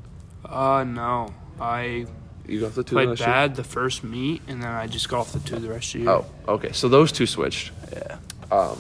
Uh, 0.45 0.85
no, 0.85 1.33
I 1.61 2.07
You 2.47 2.61
golfed 2.61 2.77
the 2.77 2.85
two 2.85 2.95
played 2.95 3.09
last 3.11 3.21
year? 3.21 3.29
bad 3.29 3.57
the 3.57 3.65
first 3.65 4.05
meet, 4.05 4.43
and 4.47 4.63
then 4.63 4.71
I 4.71 4.87
just 4.87 5.09
golfed 5.09 5.33
the 5.33 5.41
two 5.41 5.57
the 5.59 5.69
rest 5.69 5.95
of 5.95 6.01
the 6.01 6.05
year. 6.07 6.11
Oh, 6.11 6.27
okay. 6.47 6.73
So 6.73 6.89
those 6.89 7.13
two 7.13 7.27
switched. 7.27 7.73
yeah. 7.93 8.19
Um, 8.51 8.79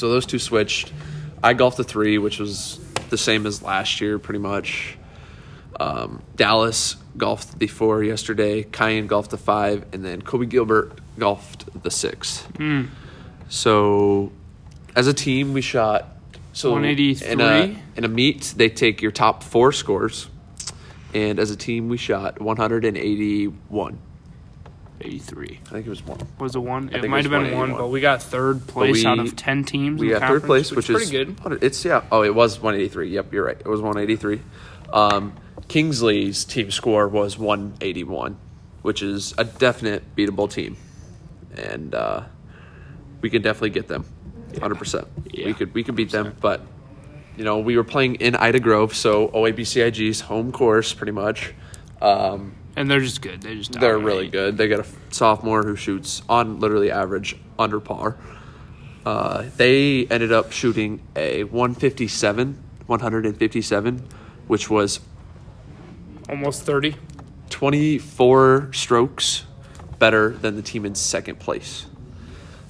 so 0.00 0.08
those 0.08 0.24
two 0.24 0.38
switched. 0.38 0.92
I 1.42 1.52
golfed 1.52 1.76
the 1.76 1.84
three, 1.84 2.16
which 2.16 2.38
was 2.38 2.80
the 3.10 3.18
same 3.18 3.46
as 3.46 3.62
last 3.62 4.00
year, 4.00 4.18
pretty 4.18 4.38
much. 4.38 4.96
Um, 5.78 6.22
Dallas 6.36 6.96
golfed 7.18 7.58
the 7.58 7.66
four 7.66 8.02
yesterday. 8.02 8.62
Kyan 8.62 9.06
golfed 9.06 9.30
the 9.30 9.36
five, 9.36 9.84
and 9.92 10.02
then 10.02 10.22
Kobe 10.22 10.46
Gilbert 10.46 10.98
golfed 11.18 11.82
the 11.82 11.90
six. 11.90 12.40
Hmm. 12.56 12.86
So, 13.50 14.32
as 14.96 15.06
a 15.06 15.14
team, 15.14 15.52
we 15.52 15.60
shot. 15.60 16.06
So 16.52 16.76
in 16.76 16.84
a 16.84 16.88
183? 16.88 17.82
in 17.96 18.04
a 18.04 18.08
meet, 18.08 18.54
they 18.56 18.70
take 18.70 19.02
your 19.02 19.12
top 19.12 19.42
four 19.42 19.70
scores, 19.70 20.28
and 21.12 21.38
as 21.38 21.50
a 21.50 21.56
team, 21.56 21.88
we 21.90 21.98
shot 21.98 22.40
181. 22.40 23.98
83 25.00 25.60
I 25.66 25.70
think 25.70 25.86
it 25.86 25.90
was 25.90 26.04
one. 26.04 26.26
was 26.38 26.54
a 26.54 26.60
one. 26.60 26.90
It 26.90 27.04
it 27.04 27.08
might 27.08 27.18
was 27.18 27.26
have 27.26 27.42
been 27.42 27.56
one, 27.56 27.72
but 27.72 27.88
we 27.88 28.00
got 28.00 28.22
third 28.22 28.66
place 28.66 29.04
out 29.04 29.18
of 29.18 29.34
ten 29.36 29.64
teams. 29.64 30.00
We 30.00 30.10
got 30.10 30.22
third 30.22 30.44
place, 30.44 30.70
which, 30.70 30.90
is 30.90 31.02
is 31.02 31.10
pretty 31.10 31.32
good. 31.32 31.62
It's 31.62 31.84
yeah. 31.84 32.04
Oh, 32.12 32.22
it 32.22 32.34
was 32.34 32.60
183. 32.60 33.10
Yep, 33.10 33.32
you're 33.32 33.44
right. 33.44 33.58
It 33.58 33.66
was 33.66 33.80
183. 33.80 34.40
Um, 34.92 35.34
Kingsley's 35.68 36.44
team 36.44 36.70
score 36.70 37.08
was 37.08 37.38
181, 37.38 38.36
which 38.82 39.02
is 39.02 39.34
a 39.38 39.44
definite 39.44 40.14
beatable 40.16 40.50
team, 40.50 40.76
and 41.56 41.94
uh, 41.94 42.24
we 43.20 43.30
could 43.30 43.42
definitely 43.42 43.70
get 43.70 43.88
them. 43.88 44.04
100. 44.52 44.74
percent 44.74 45.08
We 45.32 45.54
could 45.54 45.72
we 45.74 45.84
could 45.84 45.94
beat 45.94 46.10
them, 46.10 46.36
but 46.40 46.60
you 47.36 47.44
know 47.44 47.58
we 47.60 47.76
were 47.76 47.84
playing 47.84 48.16
in 48.16 48.34
Ida 48.34 48.60
Grove, 48.60 48.94
so 48.94 49.28
OABCIG's 49.28 50.22
home 50.22 50.52
course, 50.52 50.92
pretty 50.92 51.12
much. 51.12 51.54
Um, 52.02 52.54
And 52.76 52.90
they're 52.90 53.00
just 53.00 53.20
good. 53.20 53.42
They 53.42 53.56
just 53.56 53.72
they're 53.72 53.92
dominate. 53.92 54.06
really 54.06 54.28
good. 54.28 54.56
They 54.56 54.68
got 54.68 54.80
a 54.80 54.86
sophomore 55.10 55.62
who 55.62 55.76
shoots 55.76 56.22
on 56.28 56.60
literally 56.60 56.90
average 56.90 57.36
under 57.58 57.80
par. 57.80 58.16
Uh, 59.04 59.46
they 59.56 60.06
ended 60.06 60.32
up 60.32 60.52
shooting 60.52 61.00
a 61.16 61.44
157, 61.44 62.62
157, 62.86 64.08
which 64.46 64.70
was 64.70 65.00
almost 66.28 66.62
thirty. 66.62 66.96
24 67.50 68.70
strokes 68.72 69.44
better 69.98 70.30
than 70.30 70.54
the 70.54 70.62
team 70.62 70.86
in 70.86 70.94
second 70.94 71.40
place. 71.40 71.86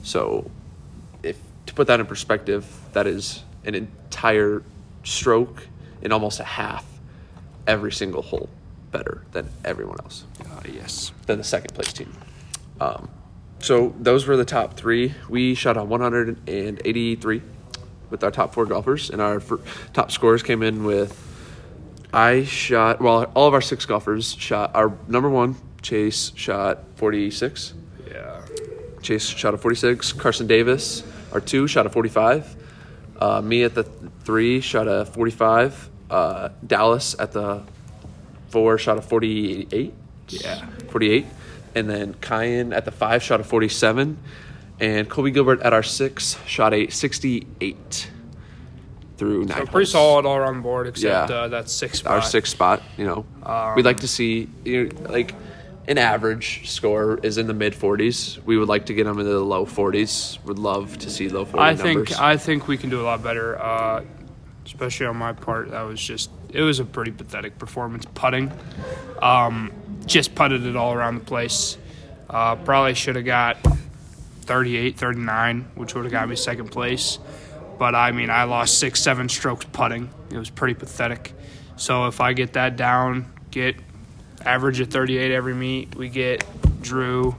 So, 0.02 0.50
if 1.22 1.38
to 1.66 1.74
put 1.74 1.86
that 1.88 2.00
in 2.00 2.06
perspective, 2.06 2.66
that 2.94 3.06
is 3.06 3.44
an 3.64 3.74
entire 3.74 4.62
stroke 5.04 5.68
in 6.00 6.12
almost 6.12 6.40
a 6.40 6.44
half 6.44 6.86
every 7.66 7.92
single 7.92 8.22
hole 8.22 8.48
better 8.90 9.24
than 9.32 9.48
everyone 9.64 9.98
else. 10.00 10.24
Uh, 10.44 10.60
yes. 10.72 11.12
than 11.26 11.38
the 11.38 11.44
second 11.44 11.74
place 11.74 11.92
team. 11.92 12.12
Um, 12.80 13.10
so 13.60 13.94
those 13.98 14.26
were 14.26 14.36
the 14.36 14.44
top 14.44 14.74
three. 14.74 15.14
We 15.28 15.54
shot 15.54 15.76
a 15.76 15.84
183 15.84 17.42
with 18.08 18.24
our 18.24 18.30
top 18.30 18.54
four 18.54 18.66
golfers, 18.66 19.10
and 19.10 19.20
our 19.20 19.40
top 19.92 20.10
scores 20.10 20.42
came 20.42 20.62
in 20.62 20.84
with. 20.84 21.26
I 22.12 22.44
shot 22.44 23.00
well. 23.00 23.24
All 23.34 23.46
of 23.46 23.54
our 23.54 23.60
six 23.60 23.86
golfers 23.86 24.34
shot. 24.34 24.74
Our 24.74 24.96
number 25.06 25.30
one 25.30 25.56
Chase 25.82 26.32
shot 26.34 26.84
46. 26.96 27.74
Yeah. 28.10 28.42
Chase 29.02 29.26
shot 29.26 29.54
a 29.54 29.58
46. 29.58 30.12
Carson 30.12 30.46
Davis, 30.46 31.02
our 31.32 31.40
two, 31.40 31.66
shot 31.66 31.86
a 31.86 31.90
45. 31.90 32.56
Uh, 33.18 33.40
me 33.40 33.64
at 33.64 33.74
the 33.74 33.84
three 33.84 34.60
shot 34.60 34.88
a 34.88 35.04
45. 35.06 35.88
Uh, 36.10 36.48
Dallas 36.66 37.14
at 37.18 37.32
the 37.32 37.62
four 38.50 38.78
shot 38.78 38.98
a 38.98 39.02
48. 39.02 39.94
Yeah. 40.28 40.66
48. 40.90 41.26
And 41.74 41.88
then 41.88 42.14
Kyan 42.20 42.72
at 42.72 42.84
the 42.84 42.90
five 42.90 43.22
shot 43.22 43.40
a 43.40 43.44
47. 43.44 44.18
And 44.80 45.08
Kobe 45.08 45.30
Gilbert 45.30 45.60
at 45.60 45.72
our 45.72 45.82
six 45.82 46.36
shot 46.46 46.72
a 46.74 46.88
68 46.88 48.10
through 49.16 49.44
nine. 49.44 49.48
So 49.48 49.54
pretty 49.66 49.70
holes. 49.72 49.90
solid 49.90 50.26
all 50.26 50.36
around 50.36 50.62
board, 50.62 50.86
except 50.86 51.30
Yeah. 51.30 51.36
uh, 51.36 51.48
that 51.48 51.68
six. 51.68 52.04
Our 52.06 52.20
spot. 52.20 52.30
sixth 52.30 52.52
spot, 52.52 52.82
you 52.96 53.04
know. 53.06 53.26
Um, 53.42 53.74
We'd 53.76 53.84
like 53.84 54.00
to 54.00 54.08
see, 54.08 54.48
you 54.64 54.84
know, 54.88 55.10
like, 55.10 55.34
an 55.88 55.98
average 55.98 56.68
score 56.70 57.18
is 57.22 57.36
in 57.36 57.46
the 57.46 57.52
mid 57.54 57.74
40s. 57.74 58.38
We 58.44 58.56
would 58.56 58.68
like 58.68 58.86
to 58.86 58.94
get 58.94 59.04
them 59.04 59.18
into 59.18 59.30
the 59.32 59.40
low 59.44 59.66
40s. 59.66 60.38
Would 60.46 60.58
love 60.58 60.96
to 60.98 61.10
see 61.10 61.28
low 61.28 61.44
40 61.44 61.58
I 61.62 61.74
numbers. 61.74 62.08
think 62.08 62.20
I 62.20 62.36
think 62.38 62.68
we 62.68 62.78
can 62.78 62.88
do 62.90 63.00
a 63.00 63.04
lot 63.04 63.22
better. 63.22 63.60
Uh, 63.60 64.02
especially 64.66 65.06
on 65.06 65.16
my 65.16 65.32
part, 65.32 65.70
that 65.70 65.82
was 65.82 66.00
just 66.00 66.30
it 66.52 66.62
was 66.62 66.80
a 66.80 66.84
pretty 66.84 67.12
pathetic 67.12 67.58
performance 67.58 68.04
putting. 68.14 68.52
Um, 69.22 69.72
just 70.06 70.34
putted 70.34 70.66
it 70.66 70.76
all 70.76 70.92
around 70.92 71.16
the 71.16 71.24
place. 71.24 71.76
Uh, 72.28 72.56
probably 72.56 72.94
should 72.94 73.16
have 73.16 73.24
got 73.24 73.58
38, 74.42 74.96
39, 74.96 75.70
which 75.74 75.94
would 75.94 76.04
have 76.04 76.12
got 76.12 76.28
me 76.28 76.36
second 76.36 76.70
place. 76.70 77.18
But 77.78 77.94
I 77.94 78.12
mean, 78.12 78.30
I 78.30 78.44
lost 78.44 78.78
six, 78.78 79.00
seven 79.00 79.28
strokes 79.28 79.64
putting. 79.72 80.10
It 80.30 80.36
was 80.38 80.50
pretty 80.50 80.74
pathetic. 80.74 81.32
So 81.76 82.06
if 82.06 82.20
I 82.20 82.32
get 82.32 82.52
that 82.54 82.76
down, 82.76 83.32
get 83.50 83.76
average 84.44 84.80
of 84.80 84.88
38 84.88 85.32
every 85.32 85.54
meet, 85.54 85.94
we 85.94 86.08
get 86.08 86.44
Drew 86.82 87.36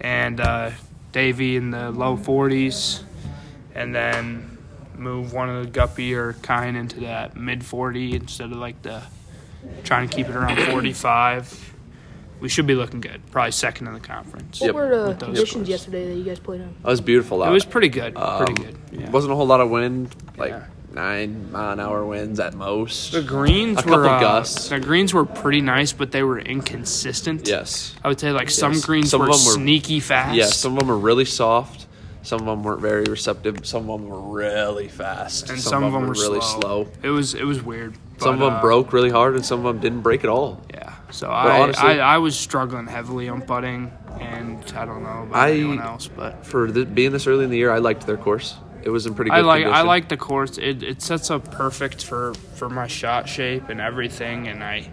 and 0.00 0.40
uh, 0.40 0.70
Davey 1.12 1.56
in 1.56 1.70
the 1.70 1.90
low 1.90 2.16
40s, 2.16 3.02
and 3.74 3.94
then 3.94 4.53
move 5.04 5.32
one 5.32 5.48
of 5.48 5.62
the 5.64 5.70
Guppy 5.70 6.14
or 6.14 6.32
Kyan 6.42 6.74
into 6.74 7.00
that 7.00 7.36
mid 7.36 7.64
40 7.64 8.16
instead 8.16 8.50
of 8.50 8.56
like 8.56 8.82
the 8.82 9.02
trying 9.84 10.08
to 10.08 10.16
keep 10.16 10.28
it 10.28 10.34
around 10.34 10.58
45. 10.70 11.72
We 12.40 12.48
should 12.48 12.66
be 12.66 12.74
looking 12.74 13.00
good. 13.00 13.22
Probably 13.30 13.52
second 13.52 13.86
in 13.86 13.94
the 13.94 14.00
conference. 14.00 14.60
What 14.60 14.66
Yep. 14.66 14.74
were 14.74 14.88
the 14.88 15.08
With 15.08 15.18
those 15.20 15.26
conditions 15.28 15.50
scores. 15.50 15.68
yesterday 15.68 16.08
that 16.08 16.14
you 16.16 16.24
guys 16.24 16.38
played 16.40 16.60
on? 16.62 16.74
that 16.82 16.88
was 16.88 17.00
beautiful. 17.00 17.42
It 17.44 17.50
was 17.50 17.64
pretty 17.64 17.88
good. 17.88 18.16
Um, 18.16 18.44
pretty 18.44 18.62
good. 18.62 18.76
Yeah. 18.92 19.10
Wasn't 19.10 19.32
a 19.32 19.36
whole 19.36 19.46
lot 19.46 19.60
of 19.60 19.70
wind, 19.70 20.14
like 20.36 20.50
Yeah. 20.50 20.64
nine 20.92 21.50
mile 21.52 21.72
an 21.72 21.80
hour 21.80 22.04
winds 22.04 22.40
at 22.40 22.54
most. 22.54 23.12
The 23.12 23.22
greens 23.22 23.78
A 23.78 23.82
couple 23.82 23.98
were 23.98 24.08
uh, 24.08 24.20
gusts. 24.20 24.68
The 24.68 24.80
greens 24.80 25.14
were 25.14 25.24
pretty 25.24 25.60
nice, 25.62 25.92
but 25.92 26.10
they 26.12 26.22
were 26.22 26.38
inconsistent. 26.38 27.46
Yes. 27.48 27.94
I 28.04 28.08
would 28.08 28.20
say 28.20 28.32
like 28.32 28.50
some 28.50 28.72
Yes. 28.72 28.84
greens 28.84 29.10
Some 29.10 29.22
of 29.22 29.28
were, 29.28 29.34
them 29.34 29.44
were- 29.46 29.52
sneaky 29.52 30.00
fast. 30.00 30.34
Yeah, 30.36 30.46
some 30.46 30.72
of 30.72 30.80
them 30.80 30.88
were 30.88 30.98
really 30.98 31.24
soft. 31.24 31.86
Some 32.24 32.40
of 32.40 32.46
them 32.46 32.62
weren't 32.62 32.80
very 32.80 33.04
receptive. 33.04 33.66
Some 33.66 33.88
of 33.90 34.00
them 34.00 34.08
were 34.08 34.20
really 34.20 34.88
fast. 34.88 35.50
and 35.50 35.60
some, 35.60 35.84
of 35.84 35.92
them 35.92 36.06
were 36.06 36.14
really 36.14 36.40
slow. 36.40 36.84
slow. 36.84 36.88
It 37.02 37.10
was 37.10 37.34
it 37.34 37.44
was 37.44 37.62
weird. 37.62 37.94
Some 38.18 38.34
of 38.34 38.40
them 38.40 38.54
uh, 38.54 38.60
broke 38.60 38.92
really 38.92 39.10
hard, 39.10 39.34
and 39.34 39.44
some 39.44 39.64
of 39.64 39.64
them 39.74 39.80
didn't 39.82 40.00
break 40.00 40.24
at 40.24 40.30
all. 40.30 40.60
Yeah. 40.72 40.94
So 41.10 41.28
I, 41.28 41.60
honestly- 41.60 42.00
I 42.00 42.14
I 42.14 42.18
was 42.18 42.36
struggling 42.36 42.86
heavily 42.86 43.28
on 43.28 43.42
putting, 43.42 43.92
and 44.20 44.58
I 44.74 44.84
don't 44.86 45.02
know 45.02 45.24
about 45.24 45.36
I- 45.36 45.50
anyone 45.52 45.80
else, 45.80 46.08
but 46.08 46.44
For 46.46 46.70
the, 46.72 46.86
being 46.86 47.12
this 47.12 47.26
early 47.26 47.44
in 47.44 47.50
the 47.50 47.58
year, 47.58 47.70
I 47.70 47.78
liked 47.78 48.06
their 48.06 48.16
course. 48.16 48.56
It 48.82 48.90
was 48.90 49.06
in 49.06 49.14
pretty 49.14 49.30
good 49.30 49.38
I 49.38 49.40
like 49.42 49.66
I 49.66 49.82
like 49.82 50.08
the 50.08 50.16
course. 50.16 50.58
It 50.58 50.82
it 50.82 51.02
sets 51.02 51.30
up 51.30 51.50
perfect 51.50 52.04
for 52.04 52.34
for 52.54 52.68
my 52.68 52.86
shot 52.86 53.28
shape 53.28 53.68
and 53.68 53.80
everything, 53.80 54.48
and 54.48 54.62
I 54.64 54.90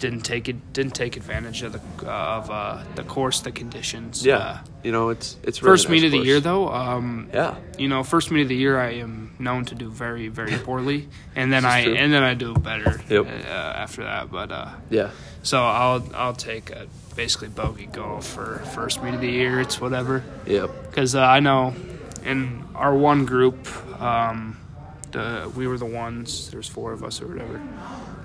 didn't 0.00 0.22
take 0.22 0.48
it 0.48 0.72
didn't 0.72 0.94
take 0.94 1.16
advantage 1.16 1.62
of 1.62 1.72
the 1.72 1.80
uh, 2.06 2.10
of 2.38 2.50
uh, 2.50 2.82
the 2.94 3.02
course, 3.04 3.40
the 3.40 3.52
conditions. 3.52 4.24
Yeah, 4.24 4.38
Uh, 4.38 4.58
you 4.82 4.92
know, 4.92 5.10
it's 5.10 5.36
it's 5.42 5.62
really 5.62 5.72
first 5.72 5.88
nice 5.88 5.92
meet 6.02 6.04
of 6.06 6.12
the 6.12 6.18
year 6.26 6.40
though. 6.40 6.68
Um, 6.68 7.28
Yeah, 7.32 7.54
you 7.78 7.88
know, 7.88 8.02
first 8.02 8.30
meet 8.30 8.42
of 8.42 8.48
the 8.48 8.56
year, 8.56 8.78
I 8.78 9.00
am 9.00 9.34
known 9.38 9.64
to 9.66 9.74
do 9.74 9.90
very, 9.90 10.28
very 10.28 10.56
poorly, 10.66 11.08
and 11.36 11.52
then 11.52 11.64
I 11.64 11.84
true. 11.84 11.94
and 11.94 12.12
then 12.12 12.22
I 12.22 12.34
do 12.34 12.54
better 12.54 13.00
Yep. 13.08 13.26
uh, 13.26 13.82
after 13.84 14.02
that. 14.04 14.30
But 14.30 14.50
uh, 14.52 14.68
yeah, 14.90 15.10
so 15.42 15.62
I'll 15.62 16.02
I'll 16.14 16.34
take 16.36 16.70
a 16.70 16.86
basically 17.16 17.48
bogey 17.48 17.86
golf 17.86 18.26
for 18.26 18.58
first 18.74 19.02
meet 19.02 19.14
of 19.14 19.20
the 19.20 19.30
year. 19.30 19.60
It's 19.60 19.80
whatever 19.80 20.22
yep. 20.46 20.70
because 20.90 21.14
uh, 21.14 21.20
I 21.22 21.40
know 21.40 21.74
in 22.24 22.64
our 22.74 22.94
one 22.94 23.24
group, 23.26 23.68
um, 24.02 24.56
the 25.12 25.50
we 25.56 25.66
were 25.66 25.78
the 25.78 25.86
ones. 25.86 26.50
There's 26.50 26.68
four 26.68 26.92
of 26.92 27.02
us 27.04 27.20
or 27.22 27.28
whatever, 27.28 27.60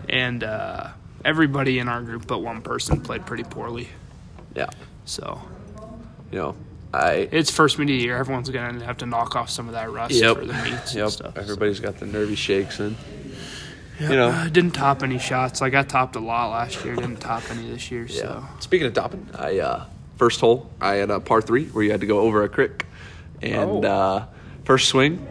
and 0.10 0.44
uh, 0.44 0.88
everybody 1.26 1.80
in 1.80 1.88
our 1.88 2.02
group 2.02 2.28
but 2.28 2.40
one 2.40 2.62
person 2.62 3.02
played 3.02 3.26
pretty 3.26 3.44
poorly. 3.44 3.88
Yeah, 4.56 4.70
So 5.06 5.42
you 6.32 6.38
know, 6.40 6.56
I 6.94 7.28
it's 7.32 7.52
first 7.52 7.78
meet 7.78 7.84
of 7.86 7.90
the 7.90 8.04
year. 8.04 8.18
Everyone's 8.18 8.50
gonna 8.50 8.84
have 8.84 8.98
to 8.98 9.06
knock 9.06 9.36
off 9.36 9.50
some 9.50 9.68
of 9.68 9.74
that 9.74 9.92
rust 9.92 10.14
yep, 10.16 10.38
for 10.38 10.46
the 10.46 10.54
meets 10.54 10.92
and 10.92 11.02
yep. 11.02 11.10
stuff. 11.10 11.38
Everybody's 11.38 11.80
got 11.80 11.98
the 11.98 12.06
nervy 12.06 12.36
shakes 12.36 12.80
and 12.80 12.96
Yeah, 14.00 14.10
you 14.10 14.16
know. 14.16 14.30
I 14.30 14.50
didn't 14.50 14.72
top 14.72 15.04
any 15.04 15.20
shots. 15.20 15.62
Like 15.62 15.74
I 15.76 15.84
topped 15.84 16.16
a 16.16 16.20
lot 16.20 16.50
last 16.52 16.84
year. 16.84 16.96
Didn't 16.96 17.18
top 17.18 17.44
any 17.52 17.70
this 17.70 17.92
year. 17.92 18.06
yeah. 18.10 18.16
So 18.22 18.44
Speaking 18.60 18.88
of 18.88 18.94
topping, 18.94 19.28
I 19.38 19.60
uh, 19.60 19.86
first 20.18 20.40
hole 20.40 20.70
I 20.82 20.96
had 20.96 21.12
a 21.12 21.20
par 21.20 21.42
three 21.42 21.66
where 21.68 21.84
you 21.84 21.92
had 21.92 22.02
to 22.02 22.08
go 22.08 22.20
over 22.22 22.44
a 22.44 22.50
crick, 22.50 22.86
and 23.42 23.86
Oh. 23.86 23.90
uh, 23.90 24.26
first 24.66 24.88
swing 24.90 25.26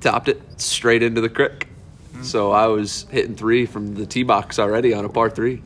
topped 0.00 0.28
it 0.28 0.40
straight 0.60 1.02
into 1.02 1.20
the 1.20 1.28
crick. 1.28 1.66
Mm. 2.20 2.24
So 2.24 2.52
I 2.52 2.66
was 2.66 3.06
hitting 3.10 3.34
three 3.34 3.66
from 3.66 3.94
the 3.94 4.06
tee 4.06 4.22
box 4.22 4.58
already 4.58 4.94
on 4.94 5.04
a 5.04 5.08
par 5.08 5.30
three. 5.30 5.62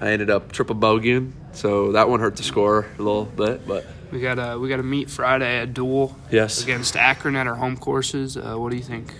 I 0.00 0.10
ended 0.12 0.30
up 0.30 0.52
triple 0.52 0.76
bogeying, 0.76 1.32
so 1.52 1.92
that 1.92 2.08
one 2.08 2.20
hurt 2.20 2.36
the 2.36 2.42
score 2.42 2.86
a 2.98 3.02
little 3.02 3.26
bit, 3.26 3.66
but 3.66 3.84
we 4.10 4.20
got 4.20 4.38
a 4.38 4.58
we 4.58 4.68
got 4.68 4.78
to 4.78 4.82
meet 4.82 5.10
Friday 5.10 5.60
a 5.60 5.66
duel 5.66 6.16
yes, 6.30 6.62
against 6.62 6.96
Akron 6.96 7.36
at 7.36 7.46
our 7.46 7.54
home 7.56 7.76
courses. 7.76 8.36
Uh, 8.36 8.54
what 8.56 8.70
do 8.70 8.76
you 8.76 8.82
think? 8.82 9.12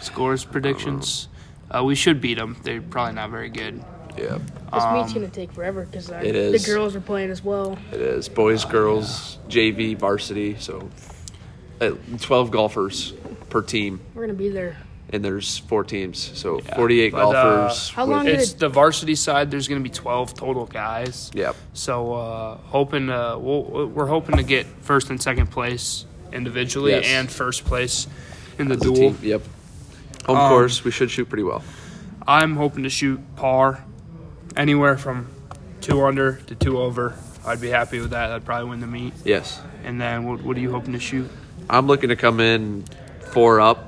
Scores 0.00 0.44
predictions. 0.44 1.28
Uh, 1.70 1.84
we 1.84 1.94
should 1.94 2.20
beat 2.20 2.38
them. 2.38 2.56
They're 2.62 2.80
probably 2.82 3.14
not 3.14 3.30
very 3.30 3.50
good. 3.50 3.84
yeah, 4.16 4.38
This 4.72 4.82
Um, 4.82 4.94
meet's 4.94 5.12
gonna 5.12 5.28
take 5.28 5.52
forever 5.52 5.86
because 5.86 6.06
the 6.08 6.62
girls 6.66 6.96
are 6.96 7.00
playing 7.00 7.30
as 7.30 7.44
well. 7.44 7.78
it 7.92 8.00
is 8.00 8.28
boys, 8.28 8.64
girls, 8.64 9.38
JV, 9.48 9.96
varsity, 9.96 10.56
so 10.58 10.88
uh, 11.80 11.92
twelve 12.20 12.50
golfers 12.50 13.12
per 13.50 13.62
team, 13.62 14.00
We're 14.14 14.22
gonna 14.22 14.34
be 14.34 14.48
there. 14.48 14.76
And 15.10 15.24
there's 15.24 15.58
four 15.58 15.84
teams, 15.84 16.18
so 16.38 16.60
Yeah, 16.60 16.76
forty-eight 16.76 17.12
but, 17.12 17.34
uh, 17.34 17.42
golfers. 17.42 17.88
How 17.90 18.04
long 18.04 18.26
did 18.26 18.38
It's 18.40 18.52
it- 18.52 18.58
the 18.58 18.68
varsity 18.68 19.14
side. 19.14 19.50
There's 19.50 19.66
going 19.68 19.82
to 19.82 19.88
be 19.88 19.92
12 19.94 20.34
total 20.34 20.66
guys. 20.66 21.30
Yep. 21.34 21.56
So 21.72 22.12
uh, 22.14 22.56
hoping 22.56 23.08
uh, 23.10 23.38
we'll, 23.38 23.86
we're 23.86 24.06
hoping 24.06 24.36
to 24.36 24.42
get 24.42 24.66
first 24.82 25.08
and 25.10 25.20
second 25.20 25.46
place 25.50 26.04
individually 26.32 26.92
Yes. 26.92 27.06
and 27.06 27.30
first 27.30 27.64
place 27.64 28.06
in 28.58 28.68
the 28.68 28.74
as 28.74 28.80
duel. 28.82 29.14
Yep. 29.22 29.42
Home 30.26 30.36
Um, 30.36 30.48
course, 30.50 30.84
we 30.84 30.90
should 30.90 31.10
shoot 31.10 31.28
pretty 31.28 31.44
well. 31.44 31.62
I'm 32.26 32.56
hoping 32.56 32.82
to 32.82 32.90
shoot 32.90 33.18
par 33.36 33.82
anywhere 34.56 34.98
from 34.98 35.28
two 35.80 36.02
under 36.04 36.34
to 36.48 36.54
two 36.54 36.78
over. 36.78 37.14
I'd 37.46 37.62
be 37.62 37.68
happy 37.68 37.98
with 38.00 38.10
that. 38.10 38.30
I'd 38.30 38.44
probably 38.44 38.68
win 38.68 38.80
the 38.80 38.86
meet. 38.86 39.14
Yes. 39.24 39.58
And 39.84 39.98
then 39.98 40.24
what, 40.28 40.42
what 40.42 40.54
are 40.56 40.60
you 40.60 40.70
hoping 40.70 40.92
to 40.92 40.98
shoot? 41.00 41.30
I'm 41.70 41.86
looking 41.86 42.10
to 42.10 42.16
come 42.16 42.40
in 42.40 42.84
four 43.32 43.58
up. 43.60 43.87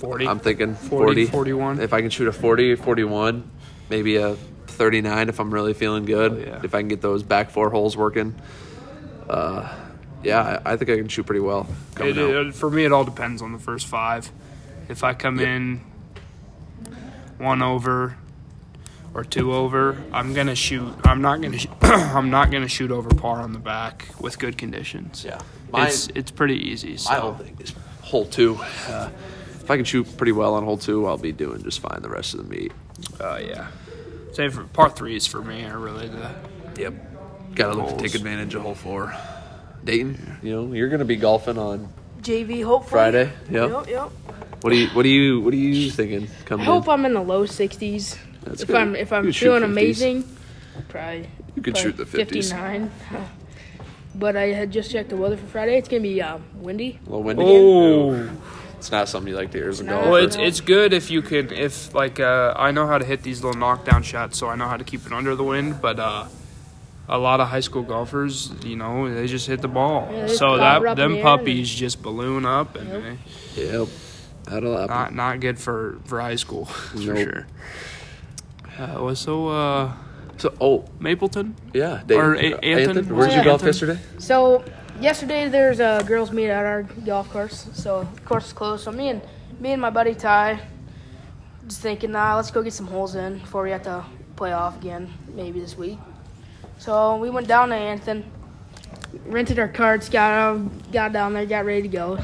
40? 0.00 0.26
I'm 0.26 0.38
thinking 0.40 0.74
40, 0.74 1.26
40, 1.26 1.26
41. 1.26 1.80
If 1.80 1.92
I 1.92 2.00
can 2.00 2.08
shoot 2.10 2.26
a 2.26 2.32
40, 2.32 2.74
41, 2.76 3.50
maybe 3.90 4.16
a 4.16 4.34
39 4.66 5.28
if 5.28 5.38
I'm 5.38 5.52
really 5.52 5.74
feeling 5.74 6.06
good. 6.06 6.32
Oh, 6.32 6.36
yeah. 6.38 6.60
If 6.64 6.74
I 6.74 6.80
can 6.80 6.88
get 6.88 7.02
those 7.02 7.22
back 7.22 7.50
four 7.50 7.68
holes 7.70 7.96
working. 7.98 8.34
Uh, 9.28 9.70
yeah, 10.22 10.60
I 10.64 10.72
I 10.72 10.76
think 10.76 10.90
I 10.90 10.96
can 10.96 11.08
shoot 11.08 11.24
pretty 11.24 11.40
well 11.40 11.66
It, 12.00 12.16
it- 12.18 12.54
for 12.54 12.70
me, 12.70 12.84
it 12.84 12.92
all 12.92 13.04
depends 13.04 13.42
on 13.42 13.52
the 13.52 13.58
first 13.58 13.86
five. 13.86 14.30
If 14.88 15.04
I 15.04 15.14
come 15.14 15.38
Yep. 15.38 15.48
in 15.48 15.80
one 17.38 17.62
over 17.62 18.16
or 19.14 19.24
two 19.24 19.52
over, 19.52 19.96
I'm 20.12 20.34
gonna 20.34 20.54
shoot. 20.54 20.92
I'm 21.04 21.20
not 21.22 21.40
gonna. 21.40 21.58
Sh- 21.58 21.66
I'm 21.82 22.30
not 22.30 22.50
gonna 22.50 22.68
shoot 22.68 22.90
over 22.90 23.08
par 23.10 23.40
on 23.40 23.52
the 23.52 23.58
back 23.58 24.06
with 24.20 24.38
good 24.38 24.56
conditions. 24.58 25.24
yeah. 25.24 25.40
My, 25.72 25.86
it's 25.86 26.08
it's 26.14 26.30
pretty 26.30 26.56
easy. 26.70 26.96
So. 26.96 27.10
my 27.10 27.18
whole 27.18 27.34
thing 27.34 27.56
is 27.60 27.72
hole 28.02 28.26
two. 28.26 28.56
Uh, 28.88 29.10
if 29.70 29.74
I 29.74 29.76
can 29.76 29.84
shoot 29.84 30.16
pretty 30.16 30.32
well 30.32 30.54
on 30.54 30.64
hole 30.64 30.76
two, 30.76 31.06
I'll 31.06 31.16
be 31.16 31.30
doing 31.30 31.62
just 31.62 31.78
fine 31.78 32.02
the 32.02 32.08
rest 32.08 32.34
of 32.34 32.38
the 32.38 32.56
meet. 32.56 32.72
Uh, 33.20 33.38
yeah. 33.40 33.68
Same 34.32 34.50
for 34.50 34.64
par 34.64 34.90
threes 34.90 35.28
for 35.28 35.40
me 35.42 35.64
are 35.64 35.78
really 35.78 36.08
the. 36.08 36.34
Yep. 36.76 37.54
Got 37.54 37.74
to 37.74 37.78
look 37.78 37.96
to 37.96 38.02
take 38.02 38.16
advantage 38.16 38.56
of 38.56 38.62
hole 38.62 38.74
four. 38.74 39.14
Dayton, 39.84 40.38
you 40.42 40.50
know, 40.50 40.72
you're 40.72 40.88
going 40.88 40.98
to 40.98 41.04
be 41.04 41.14
golfing 41.14 41.56
on 41.56 41.88
JV, 42.20 42.64
hopefully. 42.64 42.90
Friday. 42.90 43.32
Yep. 43.48 43.70
Yep. 43.70 43.86
Yep. 43.86 44.10
What 44.62 44.70
do 44.70 44.76
you 44.76 44.88
What 44.88 45.02
do 45.04 45.08
you 45.08 45.40
What 45.40 45.54
are 45.54 45.56
you 45.56 45.88
thinking 45.92 46.24
I 46.26 46.44
coming 46.46 46.66
hope 46.66 46.86
in? 46.86 46.90
I'm 46.90 47.04
in 47.04 47.14
the 47.14 47.22
low 47.22 47.44
60s. 47.44 48.18
That's 48.42 48.62
if 48.62 48.66
good. 48.66 48.76
I'm 48.76 48.96
if 48.96 49.12
I'm 49.12 49.22
can 49.22 49.32
feeling 49.32 49.62
amazing, 49.62 50.24
probably. 50.88 51.28
You 51.54 51.62
could 51.62 51.74
probably 51.74 51.92
shoot 51.92 51.96
the 51.96 52.04
50s. 52.04 52.50
59. 52.50 52.90
But 54.16 54.36
I 54.36 54.48
had 54.48 54.72
just 54.72 54.90
checked 54.90 55.10
the 55.10 55.16
weather 55.16 55.36
for 55.36 55.46
Friday. 55.46 55.78
It's 55.78 55.88
gonna 55.88 56.02
be 56.02 56.20
um, 56.20 56.42
windy. 56.56 56.98
A 57.06 57.08
little 57.08 57.22
windy. 57.22 57.44
Oh. 57.46 58.30
It's 58.80 58.90
not 58.90 59.10
something 59.10 59.28
you 59.30 59.36
like 59.36 59.50
to 59.52 59.58
hear 59.58 59.68
as 59.68 59.80
a 59.80 59.84
No. 59.84 59.92
golfer. 59.96 60.10
Well, 60.10 60.24
it's 60.24 60.36
it's 60.36 60.60
good 60.62 60.94
if 60.94 61.10
you 61.10 61.20
could 61.20 61.52
if 61.52 61.94
like 61.94 62.18
uh, 62.18 62.54
I 62.56 62.70
know 62.70 62.86
how 62.86 62.96
to 62.96 63.04
hit 63.04 63.22
these 63.22 63.44
little 63.44 63.60
knockdown 63.60 64.02
shots, 64.02 64.38
so 64.38 64.48
I 64.48 64.56
know 64.56 64.68
how 64.68 64.78
to 64.78 64.84
keep 64.84 65.04
it 65.04 65.12
under 65.12 65.36
the 65.36 65.44
wind. 65.44 65.82
But 65.82 65.98
uh, 66.00 66.24
a 67.06 67.18
lot 67.18 67.40
of 67.40 67.48
high 67.48 67.60
school 67.60 67.82
golfers, 67.82 68.50
you 68.64 68.76
know, 68.76 69.12
they 69.14 69.26
just 69.26 69.46
hit 69.46 69.60
the 69.60 69.68
ball, 69.68 70.08
Yeah, 70.10 70.28
so 70.28 70.56
that 70.56 70.96
them 70.96 71.12
the 71.16 71.22
puppies 71.22 71.68
just 71.68 72.00
balloon 72.02 72.46
up, 72.46 72.74
and 72.76 72.88
Yep. 72.88 73.02
they- 73.56 73.72
Yep. 73.72 73.88
That'll 74.46 74.72
happen. 74.78 74.96
not 74.96 75.14
not 75.14 75.40
good 75.40 75.58
for 75.58 75.98
for 76.06 76.18
high 76.22 76.36
school 76.36 76.64
for 76.96 76.98
sure. 77.02 77.46
Uh, 78.78 78.96
well, 79.02 79.14
so 79.14 79.48
uh, 79.48 79.92
so, 80.38 80.54
oh, 80.58 80.84
Mapleton, 80.98 81.54
yeah. 81.74 82.00
Dayton. 82.06 82.24
Or 82.24 82.34
A- 82.34 82.52
Anthon? 82.62 83.06
Where 83.12 83.26
did 83.26 83.32
Oh, 83.32 83.36
you 83.36 83.38
yeah. 83.40 83.44
golf 83.44 83.62
yesterday? 83.62 83.98
So 84.18 84.64
yesterday 85.00 85.48
there's 85.48 85.80
a 85.80 86.04
girls 86.06 86.30
meet 86.30 86.48
at 86.48 86.64
our 86.64 86.82
golf 86.82 87.30
course. 87.30 87.68
So 87.72 88.06
the 88.14 88.20
course 88.22 88.46
is 88.46 88.52
closed. 88.52 88.84
So 88.84 88.92
me 88.92 89.08
and 89.08 89.22
me 89.58 89.72
and 89.72 89.80
my 89.80 89.90
buddy 89.90 90.14
Ty 90.14 90.60
just 91.66 91.80
thinking, 91.80 92.12
nah, 92.12 92.36
let's 92.36 92.50
go 92.50 92.62
get 92.62 92.72
some 92.72 92.86
holes 92.86 93.14
in 93.14 93.38
before 93.38 93.62
we 93.62 93.70
have 93.70 93.82
to 93.82 94.04
play 94.36 94.52
off 94.52 94.78
again, 94.80 95.12
maybe 95.34 95.60
this 95.60 95.76
week. 95.76 95.98
So 96.78 97.16
we 97.16 97.30
went 97.30 97.46
down 97.46 97.68
to 97.70 97.74
Anthon, 97.74 98.24
rented 99.26 99.58
our 99.58 99.68
carts, 99.68 100.08
got 100.08 100.58
got 100.92 101.12
down 101.12 101.32
there, 101.32 101.46
got 101.46 101.64
ready 101.64 101.82
to 101.82 101.88
go. 101.88 102.18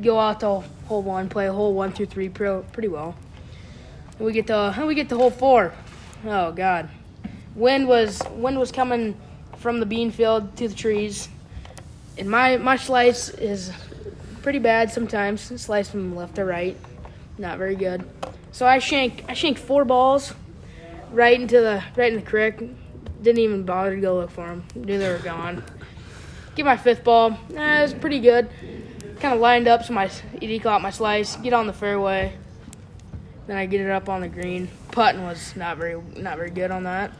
Go 0.00 0.18
out 0.18 0.40
to 0.40 0.62
hole 0.86 1.02
one, 1.02 1.28
play 1.28 1.46
hole 1.46 1.74
one 1.74 1.92
through 1.92 2.06
three 2.06 2.28
pretty 2.28 2.88
well. 2.88 3.16
And 4.18 4.26
we 4.26 4.32
get 4.32 4.46
to 4.48 4.74
and 4.76 4.86
we 4.86 4.94
get 4.94 5.08
to 5.10 5.16
hole 5.16 5.30
four. 5.30 5.72
Oh 6.24 6.52
God, 6.52 6.88
wind 7.54 7.88
was 7.88 8.22
wind 8.32 8.58
was 8.58 8.70
coming 8.70 9.16
from 9.56 9.80
the 9.80 9.86
bean 9.86 10.10
field 10.10 10.56
to 10.56 10.68
the 10.68 10.74
trees, 10.74 11.28
and 12.18 12.30
my 12.30 12.56
my 12.56 12.76
slice 12.76 13.28
is 13.30 13.72
pretty 14.42 14.58
bad 14.58 14.90
sometimes. 14.90 15.40
Slice 15.40 15.90
from 15.90 16.14
left 16.14 16.36
to 16.36 16.44
right, 16.44 16.76
not 17.38 17.58
very 17.58 17.76
good. 17.76 18.04
So 18.50 18.66
I 18.66 18.78
shank 18.78 19.24
I 19.28 19.34
shank 19.34 19.58
four 19.58 19.84
balls 19.84 20.34
right 21.12 21.40
into 21.40 21.60
the 21.60 21.82
right 21.96 22.12
in 22.12 22.18
the 22.18 22.26
creek. 22.26 22.58
Didn't 23.22 23.38
even 23.38 23.64
bother 23.64 23.94
to 23.94 24.00
go 24.00 24.16
look 24.16 24.30
for 24.30 24.46
them. 24.46 24.64
Knew 24.74 24.98
they 24.98 25.08
were 25.08 25.18
gone. 25.18 25.62
Get 26.54 26.66
my 26.66 26.76
fifth 26.76 27.04
ball. 27.04 27.38
Eh, 27.54 27.78
it 27.78 27.82
was 27.82 27.94
pretty 27.94 28.20
good. 28.20 28.50
Kind 29.20 29.34
of 29.34 29.40
lined 29.40 29.68
up 29.68 29.84
so 29.84 29.94
my 29.94 30.10
ED 30.42 30.62
caught 30.62 30.82
my 30.82 30.90
slice. 30.90 31.36
Get 31.36 31.52
on 31.52 31.66
the 31.66 31.72
fairway. 31.72 32.36
Then 33.46 33.56
I 33.56 33.66
get 33.66 33.80
it 33.80 33.90
up 33.90 34.08
on 34.08 34.20
the 34.20 34.28
green. 34.28 34.68
Putting 34.90 35.22
was 35.24 35.54
not 35.56 35.76
very 35.76 36.00
not 36.16 36.36
very 36.36 36.50
good 36.50 36.70
on 36.70 36.84
that. 36.84 37.12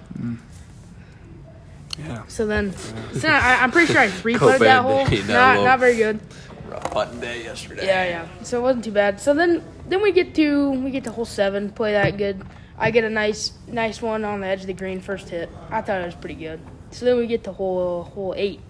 Yeah. 2.06 2.26
So 2.26 2.46
then, 2.46 2.72
so 3.14 3.28
I, 3.28 3.62
I'm 3.62 3.70
pretty 3.70 3.92
sure 3.92 4.02
I 4.02 4.08
three 4.22 4.36
putted 4.36 4.60
that 4.62 4.82
hole. 4.82 5.06
Day, 5.06 5.22
no 5.22 5.34
Not 5.34 5.64
not 5.64 5.80
very 5.80 5.96
good. 5.96 6.20
Rough 6.68 6.90
putting 6.90 7.20
day 7.20 7.44
yesterday. 7.44 7.86
Yeah, 7.86 8.04
yeah. 8.04 8.28
So 8.42 8.58
it 8.58 8.62
wasn't 8.62 8.84
too 8.84 8.92
bad. 8.92 9.20
So 9.20 9.34
then 9.34 9.62
then 9.88 10.02
we 10.02 10.12
get 10.12 10.34
to 10.36 10.70
we 10.70 10.90
get 10.90 11.04
to 11.04 11.10
hole 11.12 11.24
seven, 11.24 11.70
play 11.70 11.92
that 11.92 12.16
good. 12.16 12.42
I 12.78 12.90
get 12.90 13.04
a 13.04 13.10
nice 13.10 13.52
nice 13.66 14.00
one 14.00 14.24
on 14.24 14.40
the 14.40 14.46
edge 14.46 14.62
of 14.62 14.66
the 14.66 14.72
green 14.72 15.00
first 15.00 15.28
hit. 15.28 15.50
I 15.70 15.82
thought 15.82 16.00
it 16.00 16.06
was 16.06 16.14
pretty 16.14 16.34
good. 16.36 16.60
So 16.90 17.04
then 17.04 17.16
we 17.16 17.26
get 17.26 17.44
to 17.44 17.52
hole 17.52 18.04
hole 18.04 18.34
eight. 18.36 18.60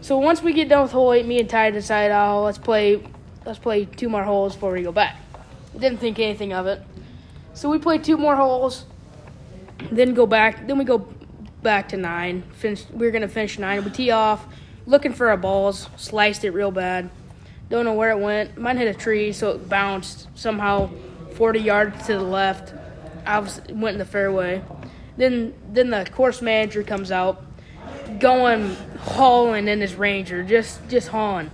So 0.00 0.18
once 0.18 0.42
we 0.42 0.52
get 0.52 0.68
done 0.68 0.82
with 0.82 0.92
hole 0.92 1.12
eight, 1.12 1.26
me 1.26 1.40
and 1.40 1.50
Ty 1.50 1.72
decide, 1.72 2.10
oh, 2.12 2.44
let's 2.44 2.58
play 2.58 3.02
let's 3.44 3.58
play 3.58 3.84
two 3.84 4.08
more 4.08 4.22
holes 4.24 4.54
before 4.54 4.72
we 4.72 4.82
go 4.82 4.92
back. 4.92 5.16
Didn't 5.76 5.98
think 5.98 6.18
anything 6.18 6.52
of 6.52 6.66
it. 6.66 6.82
So 7.54 7.68
we 7.68 7.78
play 7.78 7.98
two 7.98 8.16
more 8.16 8.36
holes, 8.36 8.84
then 9.90 10.14
go 10.14 10.26
back. 10.26 10.66
Then 10.66 10.78
we 10.78 10.84
go 10.84 11.08
back 11.62 11.88
to 11.90 11.96
nine. 11.96 12.42
Finish. 12.54 12.84
We 12.90 13.06
are 13.06 13.10
gonna 13.10 13.28
finish 13.28 13.58
nine. 13.58 13.84
We 13.84 13.90
tee 13.90 14.10
off, 14.10 14.46
looking 14.86 15.12
for 15.12 15.28
our 15.28 15.36
balls. 15.36 15.88
Sliced 15.96 16.44
it 16.44 16.50
real 16.50 16.70
bad. 16.70 17.10
Don't 17.68 17.84
know 17.84 17.94
where 17.94 18.10
it 18.10 18.18
went. 18.18 18.56
Mine 18.56 18.78
hit 18.78 18.88
a 18.88 18.98
tree, 18.98 19.32
so 19.32 19.50
it 19.50 19.68
bounced 19.68 20.28
somehow 20.34 20.90
40 21.34 21.60
yards 21.60 22.06
to 22.06 22.14
the 22.14 22.22
left. 22.22 22.72
I 23.26 23.40
was 23.40 23.60
went 23.68 23.94
in 23.94 23.98
the 23.98 24.04
fairway. 24.04 24.62
Then 25.16 25.54
then 25.70 25.90
the 25.90 26.08
course 26.12 26.40
manager 26.40 26.82
comes 26.82 27.10
out, 27.10 27.44
going 28.18 28.74
hauling 29.00 29.68
in 29.68 29.80
his 29.80 29.94
Ranger, 29.94 30.42
just 30.42 30.88
just 30.88 31.08
hauling. 31.08 31.50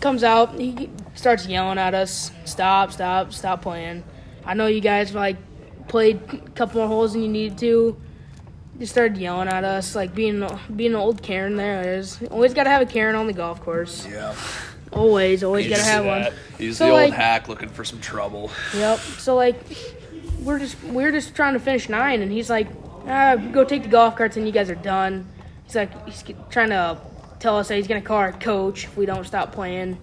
Comes 0.00 0.22
out, 0.22 0.54
he 0.54 0.88
starts 1.14 1.46
yelling 1.46 1.76
at 1.76 1.92
us, 1.92 2.30
"Stop! 2.44 2.92
Stop! 2.92 3.32
Stop 3.32 3.62
playing!" 3.62 4.04
I 4.46 4.54
know 4.54 4.66
you 4.66 4.80
guys 4.80 5.12
like 5.12 5.36
played 5.88 6.20
a 6.32 6.36
couple 6.50 6.80
more 6.80 6.88
holes 6.88 7.12
than 7.12 7.22
you 7.22 7.28
needed 7.28 7.58
to. 7.58 8.00
Just 8.78 8.92
started 8.92 9.16
yelling 9.18 9.48
at 9.48 9.64
us, 9.64 9.96
like 9.96 10.14
being 10.14 10.46
being 10.74 10.92
an 10.92 10.96
old 10.96 11.20
Karen. 11.22 11.56
There 11.56 11.80
it 11.82 11.86
is. 11.86 12.22
Always 12.30 12.54
got 12.54 12.64
to 12.64 12.70
have 12.70 12.82
a 12.82 12.86
Karen 12.86 13.16
on 13.16 13.26
the 13.26 13.32
golf 13.32 13.60
course. 13.60 14.06
Yeah. 14.06 14.34
Always, 14.92 15.42
always 15.42 15.66
He's 15.66 15.76
got 15.76 15.82
to 15.84 15.90
have 15.90 16.04
one. 16.06 16.26
He's 16.58 16.78
So, 16.78 16.84
the 16.86 16.90
old 16.92 17.00
like- 17.02 17.12
hack 17.12 17.48
looking 17.48 17.68
for 17.68 17.84
some 17.84 18.00
trouble. 18.00 18.50
Yep. 18.74 18.98
So 19.00 19.34
like, 19.34 19.56
we're 20.42 20.58
just 20.60 20.82
we're 20.84 21.10
just 21.10 21.34
trying 21.34 21.54
to 21.54 21.60
finish 21.60 21.88
nine, 21.88 22.22
and 22.22 22.30
he's 22.30 22.48
like, 22.48 22.68
ah, 23.06 23.34
go 23.36 23.64
take 23.64 23.82
the 23.82 23.88
golf 23.88 24.16
carts, 24.16 24.36
and 24.36 24.46
you 24.46 24.52
guys 24.52 24.70
are 24.70 24.74
done. 24.76 25.26
He's 25.64 25.74
like, 25.74 26.06
he's 26.06 26.22
trying 26.50 26.70
to 26.70 26.98
tell 27.40 27.58
us 27.58 27.68
that 27.68 27.76
he's 27.76 27.88
gonna 27.88 28.00
call 28.00 28.16
our 28.18 28.32
coach 28.32 28.84
if 28.84 28.96
we 28.96 29.06
don't 29.06 29.24
stop 29.26 29.52
playing. 29.52 29.98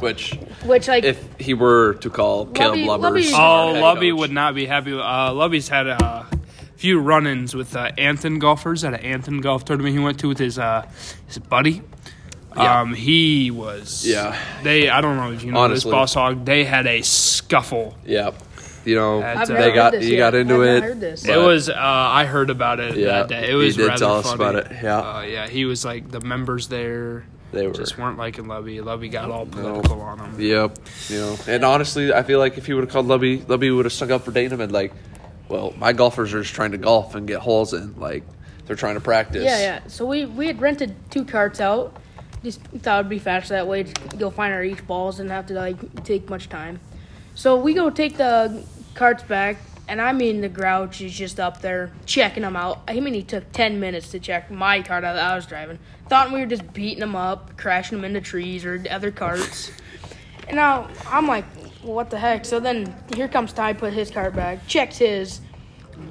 Which, 0.00 0.34
Which 0.64 0.88
like, 0.88 1.04
if 1.04 1.26
he 1.38 1.54
were 1.54 1.94
to 2.00 2.10
call 2.10 2.46
Caleb 2.46 2.80
Lubby- 2.80 2.86
Lubbers, 3.00 3.30
Lubby- 3.30 3.34
Oh, 3.34 3.80
Lubby 3.82 4.10
coach, 4.10 4.18
would 4.18 4.30
not 4.32 4.54
be 4.54 4.66
happy. 4.66 4.92
Uh, 4.92 5.32
Lubby's 5.32 5.68
had 5.68 5.86
a 5.86 6.26
few 6.76 6.98
run-ins 7.00 7.54
with 7.54 7.74
uh, 7.74 7.90
Anthon 7.98 8.38
golfers 8.38 8.84
at 8.84 8.94
an 8.94 9.00
Anthon 9.20 9.40
golf 9.42 9.64
tournament 9.64 9.94
he 9.96 10.02
went 10.02 10.20
to 10.20 10.28
with 10.28 10.38
his 10.38 10.58
uh, 10.58 10.88
his 11.26 11.38
buddy. 11.38 11.82
Yeah. 12.56 12.80
Um, 12.80 12.94
he 12.94 13.50
was. 13.50 14.06
Yeah. 14.06 14.38
They. 14.62 14.88
I 14.88 15.00
don't 15.02 15.16
know 15.16 15.30
if 15.32 15.42
you 15.42 15.52
know 15.52 15.60
Honestly. 15.60 15.90
this 15.90 15.94
boss 15.94 16.14
hawg. 16.14 16.44
They 16.46 16.64
had 16.64 16.86
a 16.86 17.02
scuffle. 17.02 17.94
Yeah. 18.06 18.30
You 18.86 18.94
know, 18.94 19.20
I've 19.22 19.38
I've 19.40 19.48
they 19.48 19.72
got 19.72 19.92
heard 19.92 20.00
this 20.02 20.08
you 20.08 20.16
yet. 20.16 20.30
got 20.30 20.34
into 20.36 20.54
I've 20.54 20.60
it. 20.62 20.74
not 20.74 20.82
heard 20.84 21.00
this. 21.00 21.24
it 21.26 21.36
was. 21.36 21.68
Uh, 21.68 21.74
I 21.76 22.24
heard 22.24 22.48
about 22.50 22.78
it 22.80 22.96
Yeah, 22.96 23.06
that 23.06 23.28
day. 23.28 23.44
It 23.46 23.48
he 23.50 23.54
was 23.56 23.76
did 23.76 23.88
rather 23.88 23.98
tell 23.98 24.14
us 24.18 24.26
funny. 24.32 24.34
about 24.36 24.54
it, 24.54 24.72
yeah. 24.82 24.98
Uh, 25.00 25.20
yeah. 25.22 25.48
He 25.48 25.64
was 25.64 25.84
like 25.84 26.08
the 26.10 26.20
members 26.20 26.68
there 26.68 27.26
They 27.52 27.66
were. 27.66 27.72
just 27.74 27.98
weren't 27.98 28.16
liking 28.16 28.44
Lubby. 28.44 28.80
Lubby 28.80 29.10
got 29.10 29.28
all 29.30 29.44
political 29.44 30.00
on 30.02 30.20
him. 30.20 30.40
Yep. 30.40 30.78
You 31.08 31.18
know, 31.18 31.36
and 31.48 31.64
honestly, 31.64 32.12
I 32.14 32.22
feel 32.22 32.38
like 32.38 32.58
if 32.58 32.66
he 32.66 32.74
would 32.74 32.84
have 32.84 32.92
called 32.92 33.06
Lubby, 33.06 33.42
Lubby 33.44 33.74
would 33.74 33.86
have 33.86 33.92
stuck 33.92 34.10
up 34.10 34.22
for 34.24 34.30
Dana 34.30 34.56
and 34.56 34.70
like, 34.72 34.92
"Well, 35.48 35.74
my 35.78 35.92
golfers 35.92 36.34
are 36.34 36.42
just 36.42 36.54
trying 36.54 36.72
to 36.72 36.78
golf 36.78 37.14
and 37.14 37.26
get 37.26 37.40
holes 37.40 37.72
in. 37.72 37.98
Like, 37.98 38.24
they're 38.66 38.76
trying 38.76 38.94
to 38.94 39.00
practice." 39.00 39.44
yeah, 39.44 39.58
yeah. 39.58 39.80
So 39.86 40.06
we 40.06 40.24
we 40.26 40.46
had 40.46 40.60
rented 40.60 40.94
two 41.10 41.24
carts 41.24 41.60
out. 41.60 41.96
Just 42.42 42.60
thought 42.60 43.00
it'd 43.00 43.10
be 43.10 43.18
faster 43.18 43.54
that 43.54 43.66
way. 43.66 43.84
Just 43.84 44.18
go 44.18 44.30
find 44.30 44.52
our 44.52 44.62
each 44.62 44.86
balls 44.86 45.20
and 45.20 45.30
have 45.30 45.46
to 45.46 45.54
like 45.54 46.04
take 46.04 46.28
much 46.28 46.48
time. 46.48 46.80
So 47.34 47.56
we 47.56 47.74
go 47.74 47.90
take 47.90 48.16
the 48.16 48.64
carts 48.94 49.22
back, 49.22 49.58
and 49.88 50.00
I 50.00 50.12
mean 50.12 50.40
the 50.40 50.48
grouch 50.48 51.00
is 51.00 51.12
just 51.12 51.38
up 51.38 51.60
there 51.60 51.90
checking 52.06 52.42
them 52.42 52.56
out. 52.56 52.82
I 52.88 53.00
mean 53.00 53.14
he 53.14 53.22
took 53.22 53.52
ten 53.52 53.80
minutes 53.80 54.10
to 54.12 54.20
check 54.20 54.50
my 54.50 54.82
cart 54.82 55.04
out 55.04 55.14
that 55.14 55.32
I 55.32 55.34
was 55.34 55.46
driving. 55.46 55.78
Thought 56.08 56.32
we 56.32 56.40
were 56.40 56.46
just 56.46 56.72
beating 56.72 57.00
them 57.00 57.16
up, 57.16 57.56
crashing 57.56 57.98
them 57.98 58.04
into 58.04 58.20
trees 58.20 58.64
or 58.64 58.82
other 58.90 59.10
carts. 59.10 59.70
And 60.48 60.56
now 60.56 60.88
I'm 61.08 61.26
like, 61.26 61.44
well, 61.86 61.94
what 61.94 62.10
the 62.10 62.18
heck? 62.18 62.44
So 62.44 62.58
then 62.58 62.94
here 63.14 63.28
comes 63.28 63.52
Ty, 63.52 63.74
put 63.74 63.92
his 63.92 64.10
cart 64.10 64.34
back, 64.34 64.66
checks 64.66 64.98
his. 64.98 65.40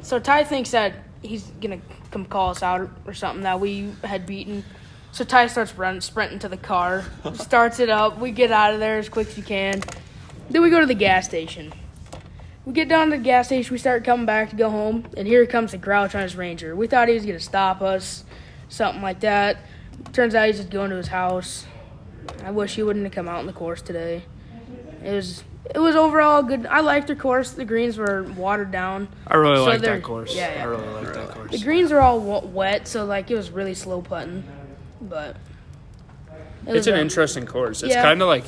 So 0.01 0.19
Ty 0.19 0.45
thinks 0.45 0.71
that 0.71 0.93
he's 1.21 1.43
gonna 1.59 1.79
come 2.11 2.25
call 2.25 2.51
us 2.51 2.63
out 2.63 2.89
or 3.05 3.13
something 3.13 3.43
that 3.43 3.59
we 3.59 3.91
had 4.03 4.25
beaten. 4.25 4.63
So 5.11 5.25
Ty 5.25 5.47
starts 5.47 5.75
running, 5.75 5.99
sprinting 5.99 6.39
to 6.39 6.49
the 6.49 6.57
car, 6.57 7.03
starts 7.33 7.79
it 7.79 7.89
up. 7.89 8.19
We 8.19 8.31
get 8.31 8.51
out 8.51 8.73
of 8.73 8.79
there 8.79 8.97
as 8.97 9.09
quick 9.09 9.27
as 9.27 9.35
we 9.35 9.43
can. 9.43 9.81
Then 10.49 10.61
we 10.61 10.69
go 10.69 10.79
to 10.79 10.85
the 10.85 10.93
gas 10.93 11.25
station. 11.25 11.73
We 12.65 12.71
get 12.71 12.87
down 12.87 13.11
to 13.11 13.17
the 13.17 13.23
gas 13.23 13.47
station. 13.47 13.73
We 13.73 13.77
start 13.77 14.05
coming 14.05 14.25
back 14.25 14.51
to 14.51 14.55
go 14.55 14.69
home, 14.69 15.05
and 15.17 15.27
here 15.27 15.45
comes 15.45 15.71
the 15.71 15.77
grouch 15.77 16.15
on 16.15 16.21
his 16.21 16.37
Ranger. 16.37 16.73
We 16.73 16.87
thought 16.87 17.09
he 17.09 17.15
was 17.15 17.25
gonna 17.25 17.39
stop 17.39 17.81
us, 17.81 18.23
something 18.69 19.01
like 19.01 19.19
that. 19.19 19.57
Turns 20.13 20.35
out 20.35 20.47
he's 20.47 20.57
just 20.57 20.69
going 20.69 20.89
to 20.89 20.95
his 20.95 21.07
house. 21.07 21.65
I 22.43 22.51
wish 22.51 22.75
he 22.75 22.83
wouldn't 22.83 23.03
have 23.03 23.13
come 23.13 23.27
out 23.27 23.41
in 23.41 23.45
the 23.45 23.53
course 23.53 23.81
today. 23.81 24.23
It 25.03 25.11
was 25.11 25.43
it 25.73 25.79
was 25.79 25.95
overall 25.95 26.43
good. 26.43 26.65
I 26.65 26.81
liked 26.81 27.07
the 27.07 27.15
course. 27.15 27.51
The 27.51 27.65
greens 27.65 27.97
were 27.97 28.23
watered 28.37 28.71
down. 28.71 29.07
I 29.27 29.35
really 29.37 29.55
So 29.57 29.65
like 29.65 29.81
that 29.81 30.03
course. 30.03 30.35
yeah, 30.35 30.53
yeah. 30.55 30.61
I 30.61 30.65
really 30.65 30.87
like 30.87 31.13
that 31.13 31.29
course. 31.29 31.51
The 31.51 31.59
greens 31.63 31.91
are 31.91 31.99
all 31.99 32.19
wet, 32.19 32.87
so 32.87 33.05
like 33.05 33.31
it 33.31 33.35
was 33.35 33.49
really 33.49 33.73
slow 33.73 34.01
putting. 34.01 34.43
But 35.01 35.37
it 36.67 36.75
It's 36.75 36.87
an 36.87 36.95
a- 36.95 36.99
interesting 37.01 37.45
course. 37.45 37.83
It's 37.83 37.93
Yeah. 37.93 38.03
kind 38.03 38.21
of 38.21 38.27
like 38.27 38.45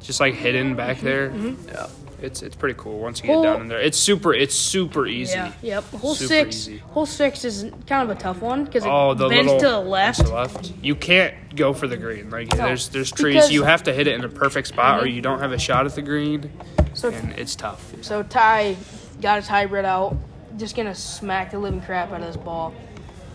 just 0.00 0.20
like 0.20 0.34
hidden 0.34 0.74
back 0.76 1.00
there. 1.00 1.30
Mm-hmm. 1.30 1.68
Yeah. 1.68 1.86
It's 2.20 2.42
it's 2.42 2.56
pretty 2.56 2.74
cool 2.78 2.98
once 2.98 3.20
you 3.20 3.26
get 3.28 3.34
Hole- 3.34 3.42
down 3.44 3.60
in 3.62 3.68
there. 3.68 3.80
It's 3.80 3.96
super 3.98 4.34
it's 4.34 4.54
super 4.54 5.06
easy. 5.06 5.34
Yeah. 5.34 5.52
Yep. 5.62 5.84
Hole 5.90 6.14
Super 6.14 6.28
six. 6.28 6.56
easy. 6.56 6.78
Hole 6.78 7.06
six 7.06 7.44
is 7.44 7.62
kind 7.86 8.10
of 8.10 8.16
a 8.16 8.20
tough 8.20 8.40
one 8.40 8.64
because 8.64 8.84
it 8.84 8.90
Oh, 8.90 9.14
the 9.14 9.28
bends 9.28 9.52
little 9.52 9.60
to 9.60 9.66
the 9.68 9.78
left. 9.80 10.18
to 10.18 10.24
the 10.24 10.34
left. 10.34 10.72
You 10.82 10.94
can't 10.96 11.34
go 11.54 11.72
for 11.72 11.86
the 11.86 11.96
green. 11.96 12.28
Like 12.30 12.48
there's 12.50 12.88
there's 12.88 13.12
trees. 13.12 13.34
because- 13.36 13.52
You 13.52 13.62
have 13.64 13.84
to 13.84 13.92
hit 13.92 14.06
it 14.08 14.14
in 14.14 14.24
a 14.24 14.28
perfect 14.28 14.66
spot, 14.68 15.00
or 15.02 15.06
Mhm. 15.06 15.14
you 15.14 15.20
don't 15.22 15.38
have 15.40 15.52
a 15.52 15.58
shot 15.58 15.86
at 15.86 15.94
the 15.94 16.02
green, 16.02 16.50
So 16.94 17.10
and 17.10 17.32
it's 17.38 17.54
tough. 17.54 17.92
so 18.02 18.22
Ty 18.24 18.76
got 19.20 19.36
his 19.36 19.46
hybrid 19.48 19.84
out, 19.84 20.16
just 20.56 20.74
gonna 20.76 20.94
smack 20.96 21.52
the 21.52 21.58
living 21.58 21.80
crap 21.80 22.12
out 22.12 22.20
of 22.20 22.26
this 22.26 22.36
ball. 22.36 22.74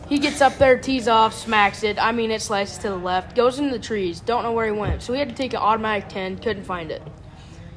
He 0.10 0.20
gets 0.20 0.42
up 0.42 0.58
there, 0.58 0.78
tees 0.78 1.08
off, 1.08 1.34
smacks 1.34 1.82
it. 1.84 1.98
I 1.98 2.12
mean, 2.12 2.30
it 2.32 2.42
slices 2.42 2.78
to 2.80 2.90
the 2.90 2.98
left, 2.98 3.34
goes 3.38 3.58
into 3.60 3.72
the 3.72 3.80
trees. 3.80 4.20
Don't 4.20 4.44
know 4.44 4.52
where 4.52 4.66
he 4.66 4.72
went. 4.78 5.02
So 5.02 5.14
we 5.14 5.20
had 5.20 5.30
to 5.30 5.36
take 5.36 5.54
an 5.54 5.60
automatic 5.60 6.10
ten. 6.10 6.38
Couldn't 6.38 6.66
find 6.66 6.92
it. 6.92 7.02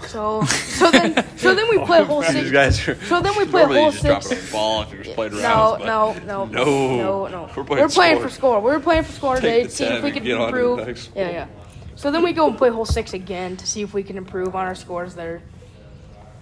So 0.07 0.45
so 0.45 0.91
then 0.91 1.25
so 1.37 1.55
then 1.55 1.69
we 1.71 1.79
play 1.85 2.05
hole 2.05 2.21
These 2.23 2.31
six. 2.33 2.51
guys 2.51 2.89
are. 2.89 2.95
So 3.07 3.21
then 3.21 3.37
we 3.37 3.45
play 3.47 3.63
normally 3.63 3.79
hole 3.81 3.93
you 3.93 4.01
just 4.01 4.29
six. 4.29 4.45
it 4.47 4.49
a 4.49 4.53
ball 4.53 4.83
if 4.83 4.93
you're 4.93 5.03
just 5.03 5.17
playing 5.17 5.33
No, 5.35 5.39
around. 5.41 5.79
but 5.79 5.87
no, 5.87 6.13
no, 6.25 6.45
No. 6.47 6.97
no, 6.97 7.27
no. 7.29 7.51
We're 7.57 7.89
playing 7.89 8.21
for 8.21 8.29
score. 8.29 8.59
score. 8.59 8.61
We 8.61 8.71
were 8.73 8.81
playing 8.81 9.05
for 9.05 9.13
score 9.13 9.37
Take 9.37 9.65
today, 9.65 9.69
see 9.69 9.85
if 9.85 10.03
we 10.03 10.09
and 10.11 10.15
could 10.15 10.25
get 10.25 10.37
on 10.39 10.53
to 10.53 10.59
the 10.59 10.71
improve. 10.73 11.09
Yeah, 11.17 11.31
yeah. 11.31 11.47
So 11.95 12.11
then 12.11 12.23
we 12.23 12.33
go 12.33 12.47
and 12.47 12.59
play 12.59 12.69
hole 12.71 12.85
six 12.85 13.15
again 13.15 13.57
to 13.57 13.67
see 13.67 13.83
if 13.83 13.95
we 13.95 14.03
can 14.03 14.17
improve 14.19 14.55
on 14.55 14.67
our 14.67 14.75
scores 14.75 15.15
there. 15.15 15.43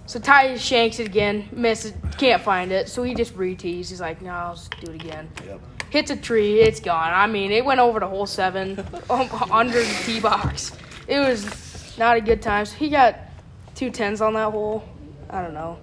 So 0.05 0.19
Ty 0.19 0.57
shanks 0.57 0.99
it 0.99 1.07
again, 1.07 1.49
misses, 1.51 1.93
can't 2.17 2.41
find 2.41 2.71
it, 2.71 2.89
so 2.89 3.01
he 3.03 3.15
just 3.15 3.35
re-tees. 3.35 3.89
He's 3.89 4.01
like, 4.01 4.21
"No, 4.21 4.29
I'll 4.31 4.53
just 4.53 4.69
do 4.79 4.91
it 4.91 5.01
again." 5.01 5.29
Yep. 5.47 5.61
Hits 5.89 6.11
a 6.11 6.15
tree, 6.15 6.59
it's 6.59 6.79
gone. 6.79 7.11
I 7.11 7.25
mean, 7.25 7.51
it 7.51 7.65
went 7.65 7.79
over 7.79 7.99
to 7.99 8.05
hole 8.07 8.25
seven, 8.27 8.77
um, 9.09 9.29
under 9.49 9.79
the 9.81 9.97
tee 10.03 10.19
box. 10.19 10.73
It 11.07 11.19
was 11.19 11.97
not 11.97 12.17
a 12.17 12.21
good 12.21 12.41
time. 12.41 12.65
So 12.65 12.75
he 12.75 12.89
got 12.89 13.15
two 13.75 13.89
tens 13.91 14.21
on 14.21 14.33
that 14.33 14.51
hole. 14.51 14.83
I 15.29 15.41
don't 15.41 15.53
know. 15.53 15.77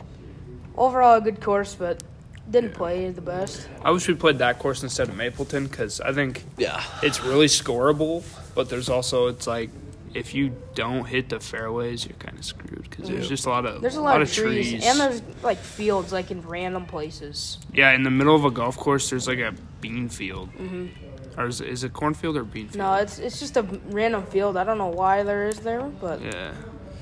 Overall, 0.76 1.16
a 1.16 1.20
good 1.20 1.40
course, 1.40 1.74
but 1.74 2.02
Didn't 2.50 2.74
play 2.74 3.08
the 3.10 3.20
best. 3.20 3.68
I 3.84 3.90
wish 3.92 4.08
we 4.08 4.14
played 4.14 4.38
that 4.38 4.58
course 4.58 4.82
instead 4.82 5.08
of 5.08 5.16
Mapleton 5.16 5.66
because 5.68 6.00
I 6.00 6.12
think 6.12 6.44
Yeah. 6.58 6.82
it's 7.02 7.22
really 7.22 7.46
scoreable, 7.46 8.24
but 8.54 8.68
there's 8.68 8.88
also 8.88 9.28
it's 9.28 9.46
like 9.46 9.70
if 10.12 10.34
you 10.34 10.52
don't 10.74 11.04
hit 11.06 11.28
the 11.30 11.38
fairways, 11.40 12.04
you're 12.04 12.18
kind 12.18 12.36
of 12.38 12.44
screwed 12.44 12.82
because 12.90 13.08
there's 13.08 13.28
just 13.28 13.46
a 13.46 13.48
lot 13.48 13.64
of 13.64 13.80
There's 13.80 13.96
a 13.96 14.02
lot, 14.02 14.20
of 14.20 14.30
trees, 14.30 14.84
and 14.84 14.98
there's 15.00 15.22
like 15.42 15.56
fields 15.58 16.12
like 16.12 16.30
in 16.30 16.42
random 16.42 16.84
places. 16.84 17.58
yeah, 17.72 17.92
in 17.92 18.02
the 18.02 18.10
middle 18.10 18.34
of 18.34 18.44
a 18.44 18.50
golf 18.50 18.76
course, 18.76 19.08
there's 19.08 19.26
like 19.28 19.38
a 19.38 19.54
bean 19.80 20.08
field. 20.08 20.50
Mm-hmm. 20.58 21.40
Or 21.40 21.46
is 21.46 21.60
it, 21.62 21.68
is 21.68 21.84
it 21.84 21.92
cornfield 21.94 22.36
or 22.36 22.44
bean 22.44 22.66
field? 22.66 22.76
No, 22.78 22.94
it's 22.94 23.18
it's 23.20 23.38
just 23.38 23.56
a 23.56 23.62
random 23.86 24.26
field. 24.26 24.56
I 24.58 24.64
don't 24.64 24.78
know 24.78 24.88
why 25.02 25.22
there 25.22 25.46
is 25.48 25.60
there, 25.60 25.84
but 26.00 26.20
Yeah. 26.20 26.52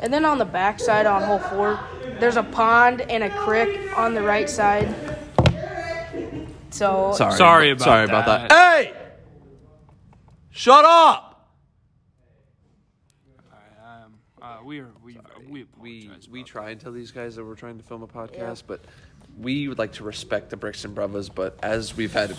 And 0.01 0.13
then 0.13 0.25
on 0.25 0.39
the 0.39 0.45
back 0.45 0.81
side 0.81 1.07
on 1.07 1.23
hole 1.23 1.39
four, 1.39 1.79
there's 2.19 2.37
a 2.37 2.43
pond 2.43 3.01
and 3.03 3.23
a 3.23 3.31
creek 3.31 3.97
on 3.97 4.15
the 4.15 4.23
right 4.23 4.51
side. 4.51 4.93
So 6.71 7.13
Sorry. 7.17 7.37
Sorry 7.37 7.71
about 7.71 7.85
Sorry 7.85 8.05
about 8.05 8.27
that. 8.27 8.49
that. 8.49 8.85
Hey! 8.85 8.93
Shut 10.51 10.85
up! 10.85 11.51
Um, 13.83 14.15
uh, 14.41 14.59
we 14.65 14.81
are 14.81 14.89
we 15.03 15.19
we 15.49 15.67
We 15.81 16.01
apologize. 16.07 16.29
we 16.29 16.43
about 16.43 16.47
try 16.49 16.71
and 16.71 16.81
tell 16.81 16.93
these 16.93 17.11
guys 17.11 17.37
that 17.37 17.45
we're 17.45 17.55
trying 17.55 17.79
to 17.79 17.85
film 17.85 18.03
a 18.03 18.07
podcast, 18.09 18.63
but 18.67 18.85
we 19.39 19.69
would 19.69 19.79
like 19.79 19.93
to 19.95 20.05
respect 20.05 20.51
the 20.51 20.57
Brixton 20.57 20.95
Brothers. 20.95 21.29
But 21.29 21.59
as 21.63 21.97
we've 21.97 22.13
had 22.13 22.37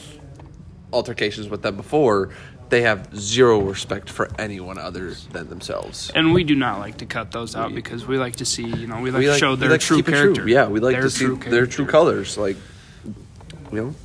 altercations 0.94 1.50
with 1.50 1.62
them 1.62 1.76
before, 1.78 2.30
they 2.70 2.82
have 2.84 3.14
zero 3.18 3.60
respect 3.60 4.10
for 4.10 4.30
anyone 4.40 4.78
other 4.78 5.14
than 5.32 5.50
themselves. 5.50 6.10
and 6.16 6.34
we 6.34 6.44
do 6.44 6.56
not 6.56 6.80
like 6.80 6.98
to 6.98 7.06
cut 7.06 7.32
those 7.32 7.56
out 7.56 7.74
because 7.76 8.06
we 8.08 8.18
like 8.18 8.38
to 8.38 8.46
see 8.46 8.64
you 8.66 8.88
know 8.88 9.02
we 9.02 9.12
like 9.12 9.20
we 9.20 9.26
to 9.26 9.32
like, 9.32 9.40
show 9.40 9.56
their 9.56 9.70
like 9.72 9.82
true 9.82 9.98
keep 9.98 10.08
it 10.08 10.12
character. 10.12 10.48
Yeah, 10.48 10.68
we 10.68 10.80
like 10.80 10.94
their 10.94 11.04
to 11.04 11.10
see 11.10 11.26
true 11.26 11.36
their 11.38 11.66
true 11.68 11.86
colors, 11.86 12.38
like 12.38 12.56
you 13.72 13.78
know. 13.78 13.96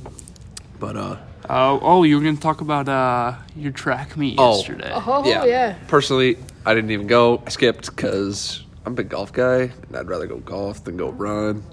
But 0.79 0.95
uh, 0.97 1.17
Uh, 1.49 1.79
oh, 1.81 2.03
you 2.03 2.17
were 2.17 2.23
gonna 2.23 2.35
talk 2.37 2.61
about 2.61 2.89
uh, 2.89 3.35
your 3.55 3.71
track 3.71 4.17
meet 4.17 4.35
Oh. 4.37 4.57
yesterday. 4.57 4.91
oh 4.93 5.23
yeah, 5.25 5.45
yeah, 5.45 5.75
Personally, 5.87 6.37
I 6.65 6.73
didn't 6.75 6.91
even 6.91 7.07
go. 7.07 7.41
I 7.45 7.49
skipped 7.49 7.95
because 7.95 8.63
I'm 8.85 8.93
a 8.93 8.95
big 8.95 9.09
golf 9.09 9.31
guy, 9.31 9.71
and 9.87 9.95
I'd 9.95 10.07
rather 10.09 10.27
go 10.27 10.37
golf 10.37 10.83
than 10.83 10.97
go 10.97 11.09
run 11.09 11.63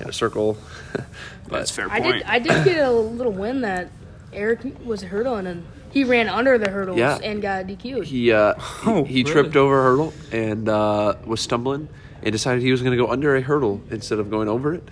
in 0.00 0.08
a 0.08 0.12
circle. 0.12 0.58
but 0.92 1.04
That's 1.50 1.70
a 1.70 1.74
fair 1.74 1.90
I 1.90 2.00
point. 2.00 2.14
did 2.18 2.22
I 2.26 2.38
did 2.40 2.64
get 2.64 2.78
a 2.84 2.90
little 2.90 3.32
win 3.32 3.60
that 3.62 3.90
Eric 4.36 4.60
was 4.84 5.02
hurdling 5.02 5.46
and 5.46 5.64
he 5.90 6.04
ran 6.04 6.28
under 6.28 6.58
the 6.58 6.70
hurdles 6.70 6.98
Yeah. 6.98 7.18
and 7.22 7.40
got 7.42 7.66
DQ'd. 7.66 8.06
He 8.06 8.30
uh, 8.32 8.54
Oh, 8.86 9.04
he, 9.04 9.14
he 9.14 9.20
really? 9.22 9.32
tripped 9.32 9.56
over 9.56 9.80
a 9.80 9.82
hurdle 9.82 10.12
and 10.30 10.68
uh, 10.68 11.14
was 11.24 11.40
stumbling 11.40 11.88
and 12.22 12.32
decided 12.32 12.62
he 12.62 12.70
was 12.70 12.82
going 12.82 12.96
to 12.96 13.02
go 13.02 13.10
under 13.10 13.34
a 13.34 13.40
hurdle 13.40 13.80
instead 13.90 14.18
of 14.18 14.30
going 14.30 14.48
over 14.48 14.74
it. 14.74 14.86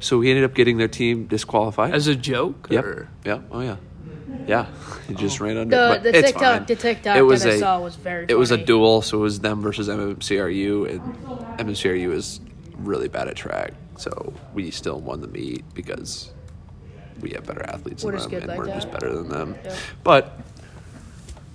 So 0.00 0.20
he 0.20 0.30
ended 0.30 0.44
up 0.44 0.54
getting 0.54 0.76
their 0.78 0.88
team 0.88 1.26
disqualified. 1.26 1.94
As 1.94 2.06
a 2.06 2.14
joke? 2.16 2.68
yep. 2.70 2.84
or- 2.84 3.08
Yeah. 3.24 3.40
Oh 3.50 3.60
yeah. 3.60 3.76
Yeah. 4.46 4.66
He 5.08 5.14
just 5.14 5.40
ran 5.40 5.56
under. 5.56 5.76
The 5.76 5.88
but 5.94 6.02
the 6.02 6.08
it's 6.18 6.28
TikTok 6.32 6.42
fine. 6.58 6.66
the 6.66 6.76
TikTok 6.76 7.16
It 7.16 7.22
was 7.22 7.42
that 7.42 7.50
I 7.52 7.54
a- 7.54 7.58
saw 7.58 7.80
was 7.80 7.96
very. 7.96 8.26
It 8.28 8.34
was 8.38 8.50
a 8.50 8.54
funny. 8.54 8.64
duel, 8.66 9.02
so 9.02 9.18
it 9.18 9.20
was 9.22 9.40
them 9.40 9.60
versus 9.60 9.88
MMCRU, 9.88 10.88
and 10.88 11.00
MMCRU 11.58 12.12
is 12.12 12.40
really 12.78 13.08
bad 13.08 13.28
at 13.28 13.36
track. 13.36 13.72
So 13.98 14.32
we 14.54 14.70
still 14.70 15.00
won 15.00 15.20
the 15.20 15.28
meet 15.28 15.62
because 15.74 16.32
we 17.20 17.30
have 17.30 17.46
better 17.46 17.62
athletes 17.64 18.04
We're 18.04 18.18
than 18.18 18.30
them, 18.30 18.40
and 18.40 18.48
like 18.48 18.58
we're 18.58 18.66
just 18.66 18.90
better 18.90 19.12
than 19.12 19.28
them. 19.28 19.56
Yeah. 19.64 19.76
But 20.02 20.38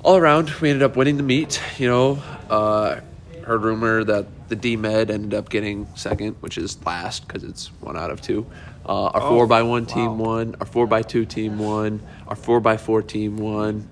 all 0.04 0.18
around, 0.18 0.50
we 0.62 0.70
ended 0.70 0.84
up 0.84 0.96
winning 0.96 1.18
the 1.18 1.24
meet. 1.24 1.62
You 1.78 1.88
know, 1.88 2.24
uh, 2.50 3.00
heard 3.44 3.64
rumor 3.64 4.04
that 4.04 4.28
the 4.50 4.56
D 4.56 4.76
Med 4.76 5.10
ended 5.10 5.34
up 5.34 5.50
getting 5.50 5.88
second, 5.96 6.36
which 6.42 6.58
is 6.58 6.84
last 6.86 7.28
because 7.28 7.44
it's 7.44 7.68
one 7.82 7.98
out 7.98 8.12
of 8.12 8.22
two. 8.22 8.46
Uh, 8.88 9.06
our 9.08 9.22
Oh, 9.24 9.30
four 9.30 9.48
by 9.48 9.64
one 9.64 9.86
team 9.86 10.20
wow. 10.20 10.26
won. 10.26 10.56
Our 10.60 10.66
four 10.68 10.86
by 10.86 11.02
two 11.02 11.26
team 11.26 11.58
won. 11.58 12.02
Our 12.28 12.36
four 12.36 12.60
by 12.60 12.78
four 12.78 13.02
team 13.02 13.38
won. 13.38 13.88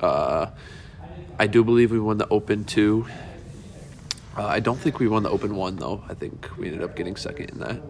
Uh, 0.00 0.46
I 1.38 1.46
do 1.46 1.62
believe 1.62 1.90
we 1.90 2.00
won 2.00 2.16
the 2.18 2.28
Open 2.28 2.64
two. 2.64 3.06
Uh, 4.36 4.46
I 4.46 4.60
don't 4.60 4.78
think 4.78 4.98
we 4.98 5.08
won 5.08 5.22
the 5.22 5.30
Open 5.30 5.56
one 5.56 5.76
though. 5.76 6.02
I 6.08 6.14
think 6.14 6.48
we 6.56 6.68
ended 6.68 6.82
up 6.82 6.96
getting 6.96 7.16
second 7.16 7.50
in 7.50 7.58
that. 7.58 7.80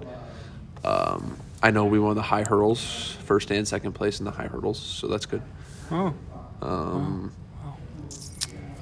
Um, 0.84 1.36
I 1.62 1.70
know 1.70 1.84
we 1.84 1.98
won 1.98 2.16
the 2.16 2.22
high 2.22 2.44
hurdles, 2.44 3.16
first 3.24 3.50
and 3.50 3.68
second 3.68 3.92
place 3.92 4.18
in 4.18 4.24
the 4.24 4.30
high 4.30 4.46
hurdles, 4.46 4.78
so 4.78 5.08
that's 5.08 5.26
good. 5.26 5.42
Oh. 5.90 6.14
Um, 6.62 7.32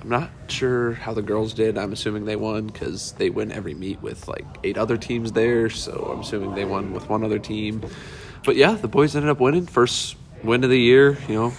I'm 0.01 0.09
not 0.09 0.31
sure 0.49 0.93
how 0.93 1.13
the 1.13 1.23
girls 1.23 1.55
did. 1.55 1.77
I'm 1.77 1.93
assuming 1.93 2.25
they 2.25 2.37
won 2.37 2.67
because 2.69 3.13
they 3.13 3.31
win 3.31 3.51
every 3.51 3.75
meet 3.75 4.01
with 4.01 4.29
like 4.29 4.47
eight 4.63 4.79
other 4.79 4.97
teams 4.97 5.33
there. 5.33 5.69
So 5.71 6.11
I'm 6.13 6.21
assuming 6.21 6.55
they 6.55 6.65
won 6.65 6.93
with 6.93 7.09
one 7.09 7.25
other 7.25 7.39
team. 7.39 7.83
But 8.45 8.57
yeah, 8.57 8.73
the 8.73 8.89
boys 8.89 9.17
ended 9.17 9.31
up 9.31 9.41
winning 9.41 9.67
first 9.67 10.17
win 10.43 10.63
of 10.63 10.71
the 10.71 10.79
year. 10.79 11.19
You 11.29 11.35
know, 11.35 11.51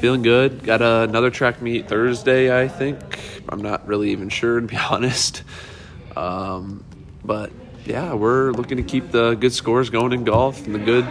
feeling 0.00 0.22
good. 0.22 0.62
Got 0.62 0.82
another 0.82 1.30
track 1.30 1.60
meet 1.60 1.88
Thursday, 1.88 2.56
I 2.56 2.68
think. 2.68 3.42
I'm 3.48 3.60
not 3.60 3.86
really 3.86 4.10
even 4.12 4.28
sure 4.28 4.60
to 4.60 4.66
be 4.66 4.76
honest. 4.90 5.42
Um, 6.16 6.84
but 7.24 7.50
yeah, 7.88 8.14
we're 8.14 8.52
looking 8.52 8.76
to 8.76 8.82
keep 8.82 9.10
the 9.10 9.34
good 9.34 9.52
scores 9.52 9.90
going 9.90 10.12
in 10.12 10.24
golf 10.24 10.64
and 10.66 10.74
the 10.74 10.78
good 10.78 11.08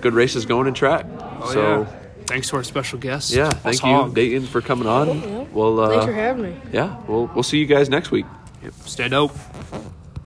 good 0.00 0.14
races 0.14 0.46
going 0.46 0.66
in 0.66 0.74
track. 0.74 1.06
Oh, 1.18 1.50
so. 1.52 1.80
yeah. 1.82 1.98
Thanks 2.26 2.48
to 2.50 2.56
our 2.56 2.62
special 2.62 2.98
guest. 3.00 3.32
Yeah, 3.32 3.48
Us 3.48 3.54
thank 3.56 3.82
you, 3.82 3.88
Hawg. 3.88 4.14
Dayton, 4.14 4.46
for 4.46 4.60
coming 4.60 4.86
on. 4.86 5.08
Yeah. 5.08 5.44
We'll 5.52 5.80
uh, 5.80 5.88
Thanks 5.88 6.04
for 6.06 6.12
having 6.12 6.42
me. 6.44 6.56
yeah, 6.72 6.96
we'll 7.08 7.26
we'll 7.34 7.42
see 7.42 7.58
you 7.58 7.66
guys 7.66 7.88
next 7.90 8.10
week. 8.10 8.26
Yep. 8.62 8.72
Stay 8.84 9.08
dope. 9.08 9.32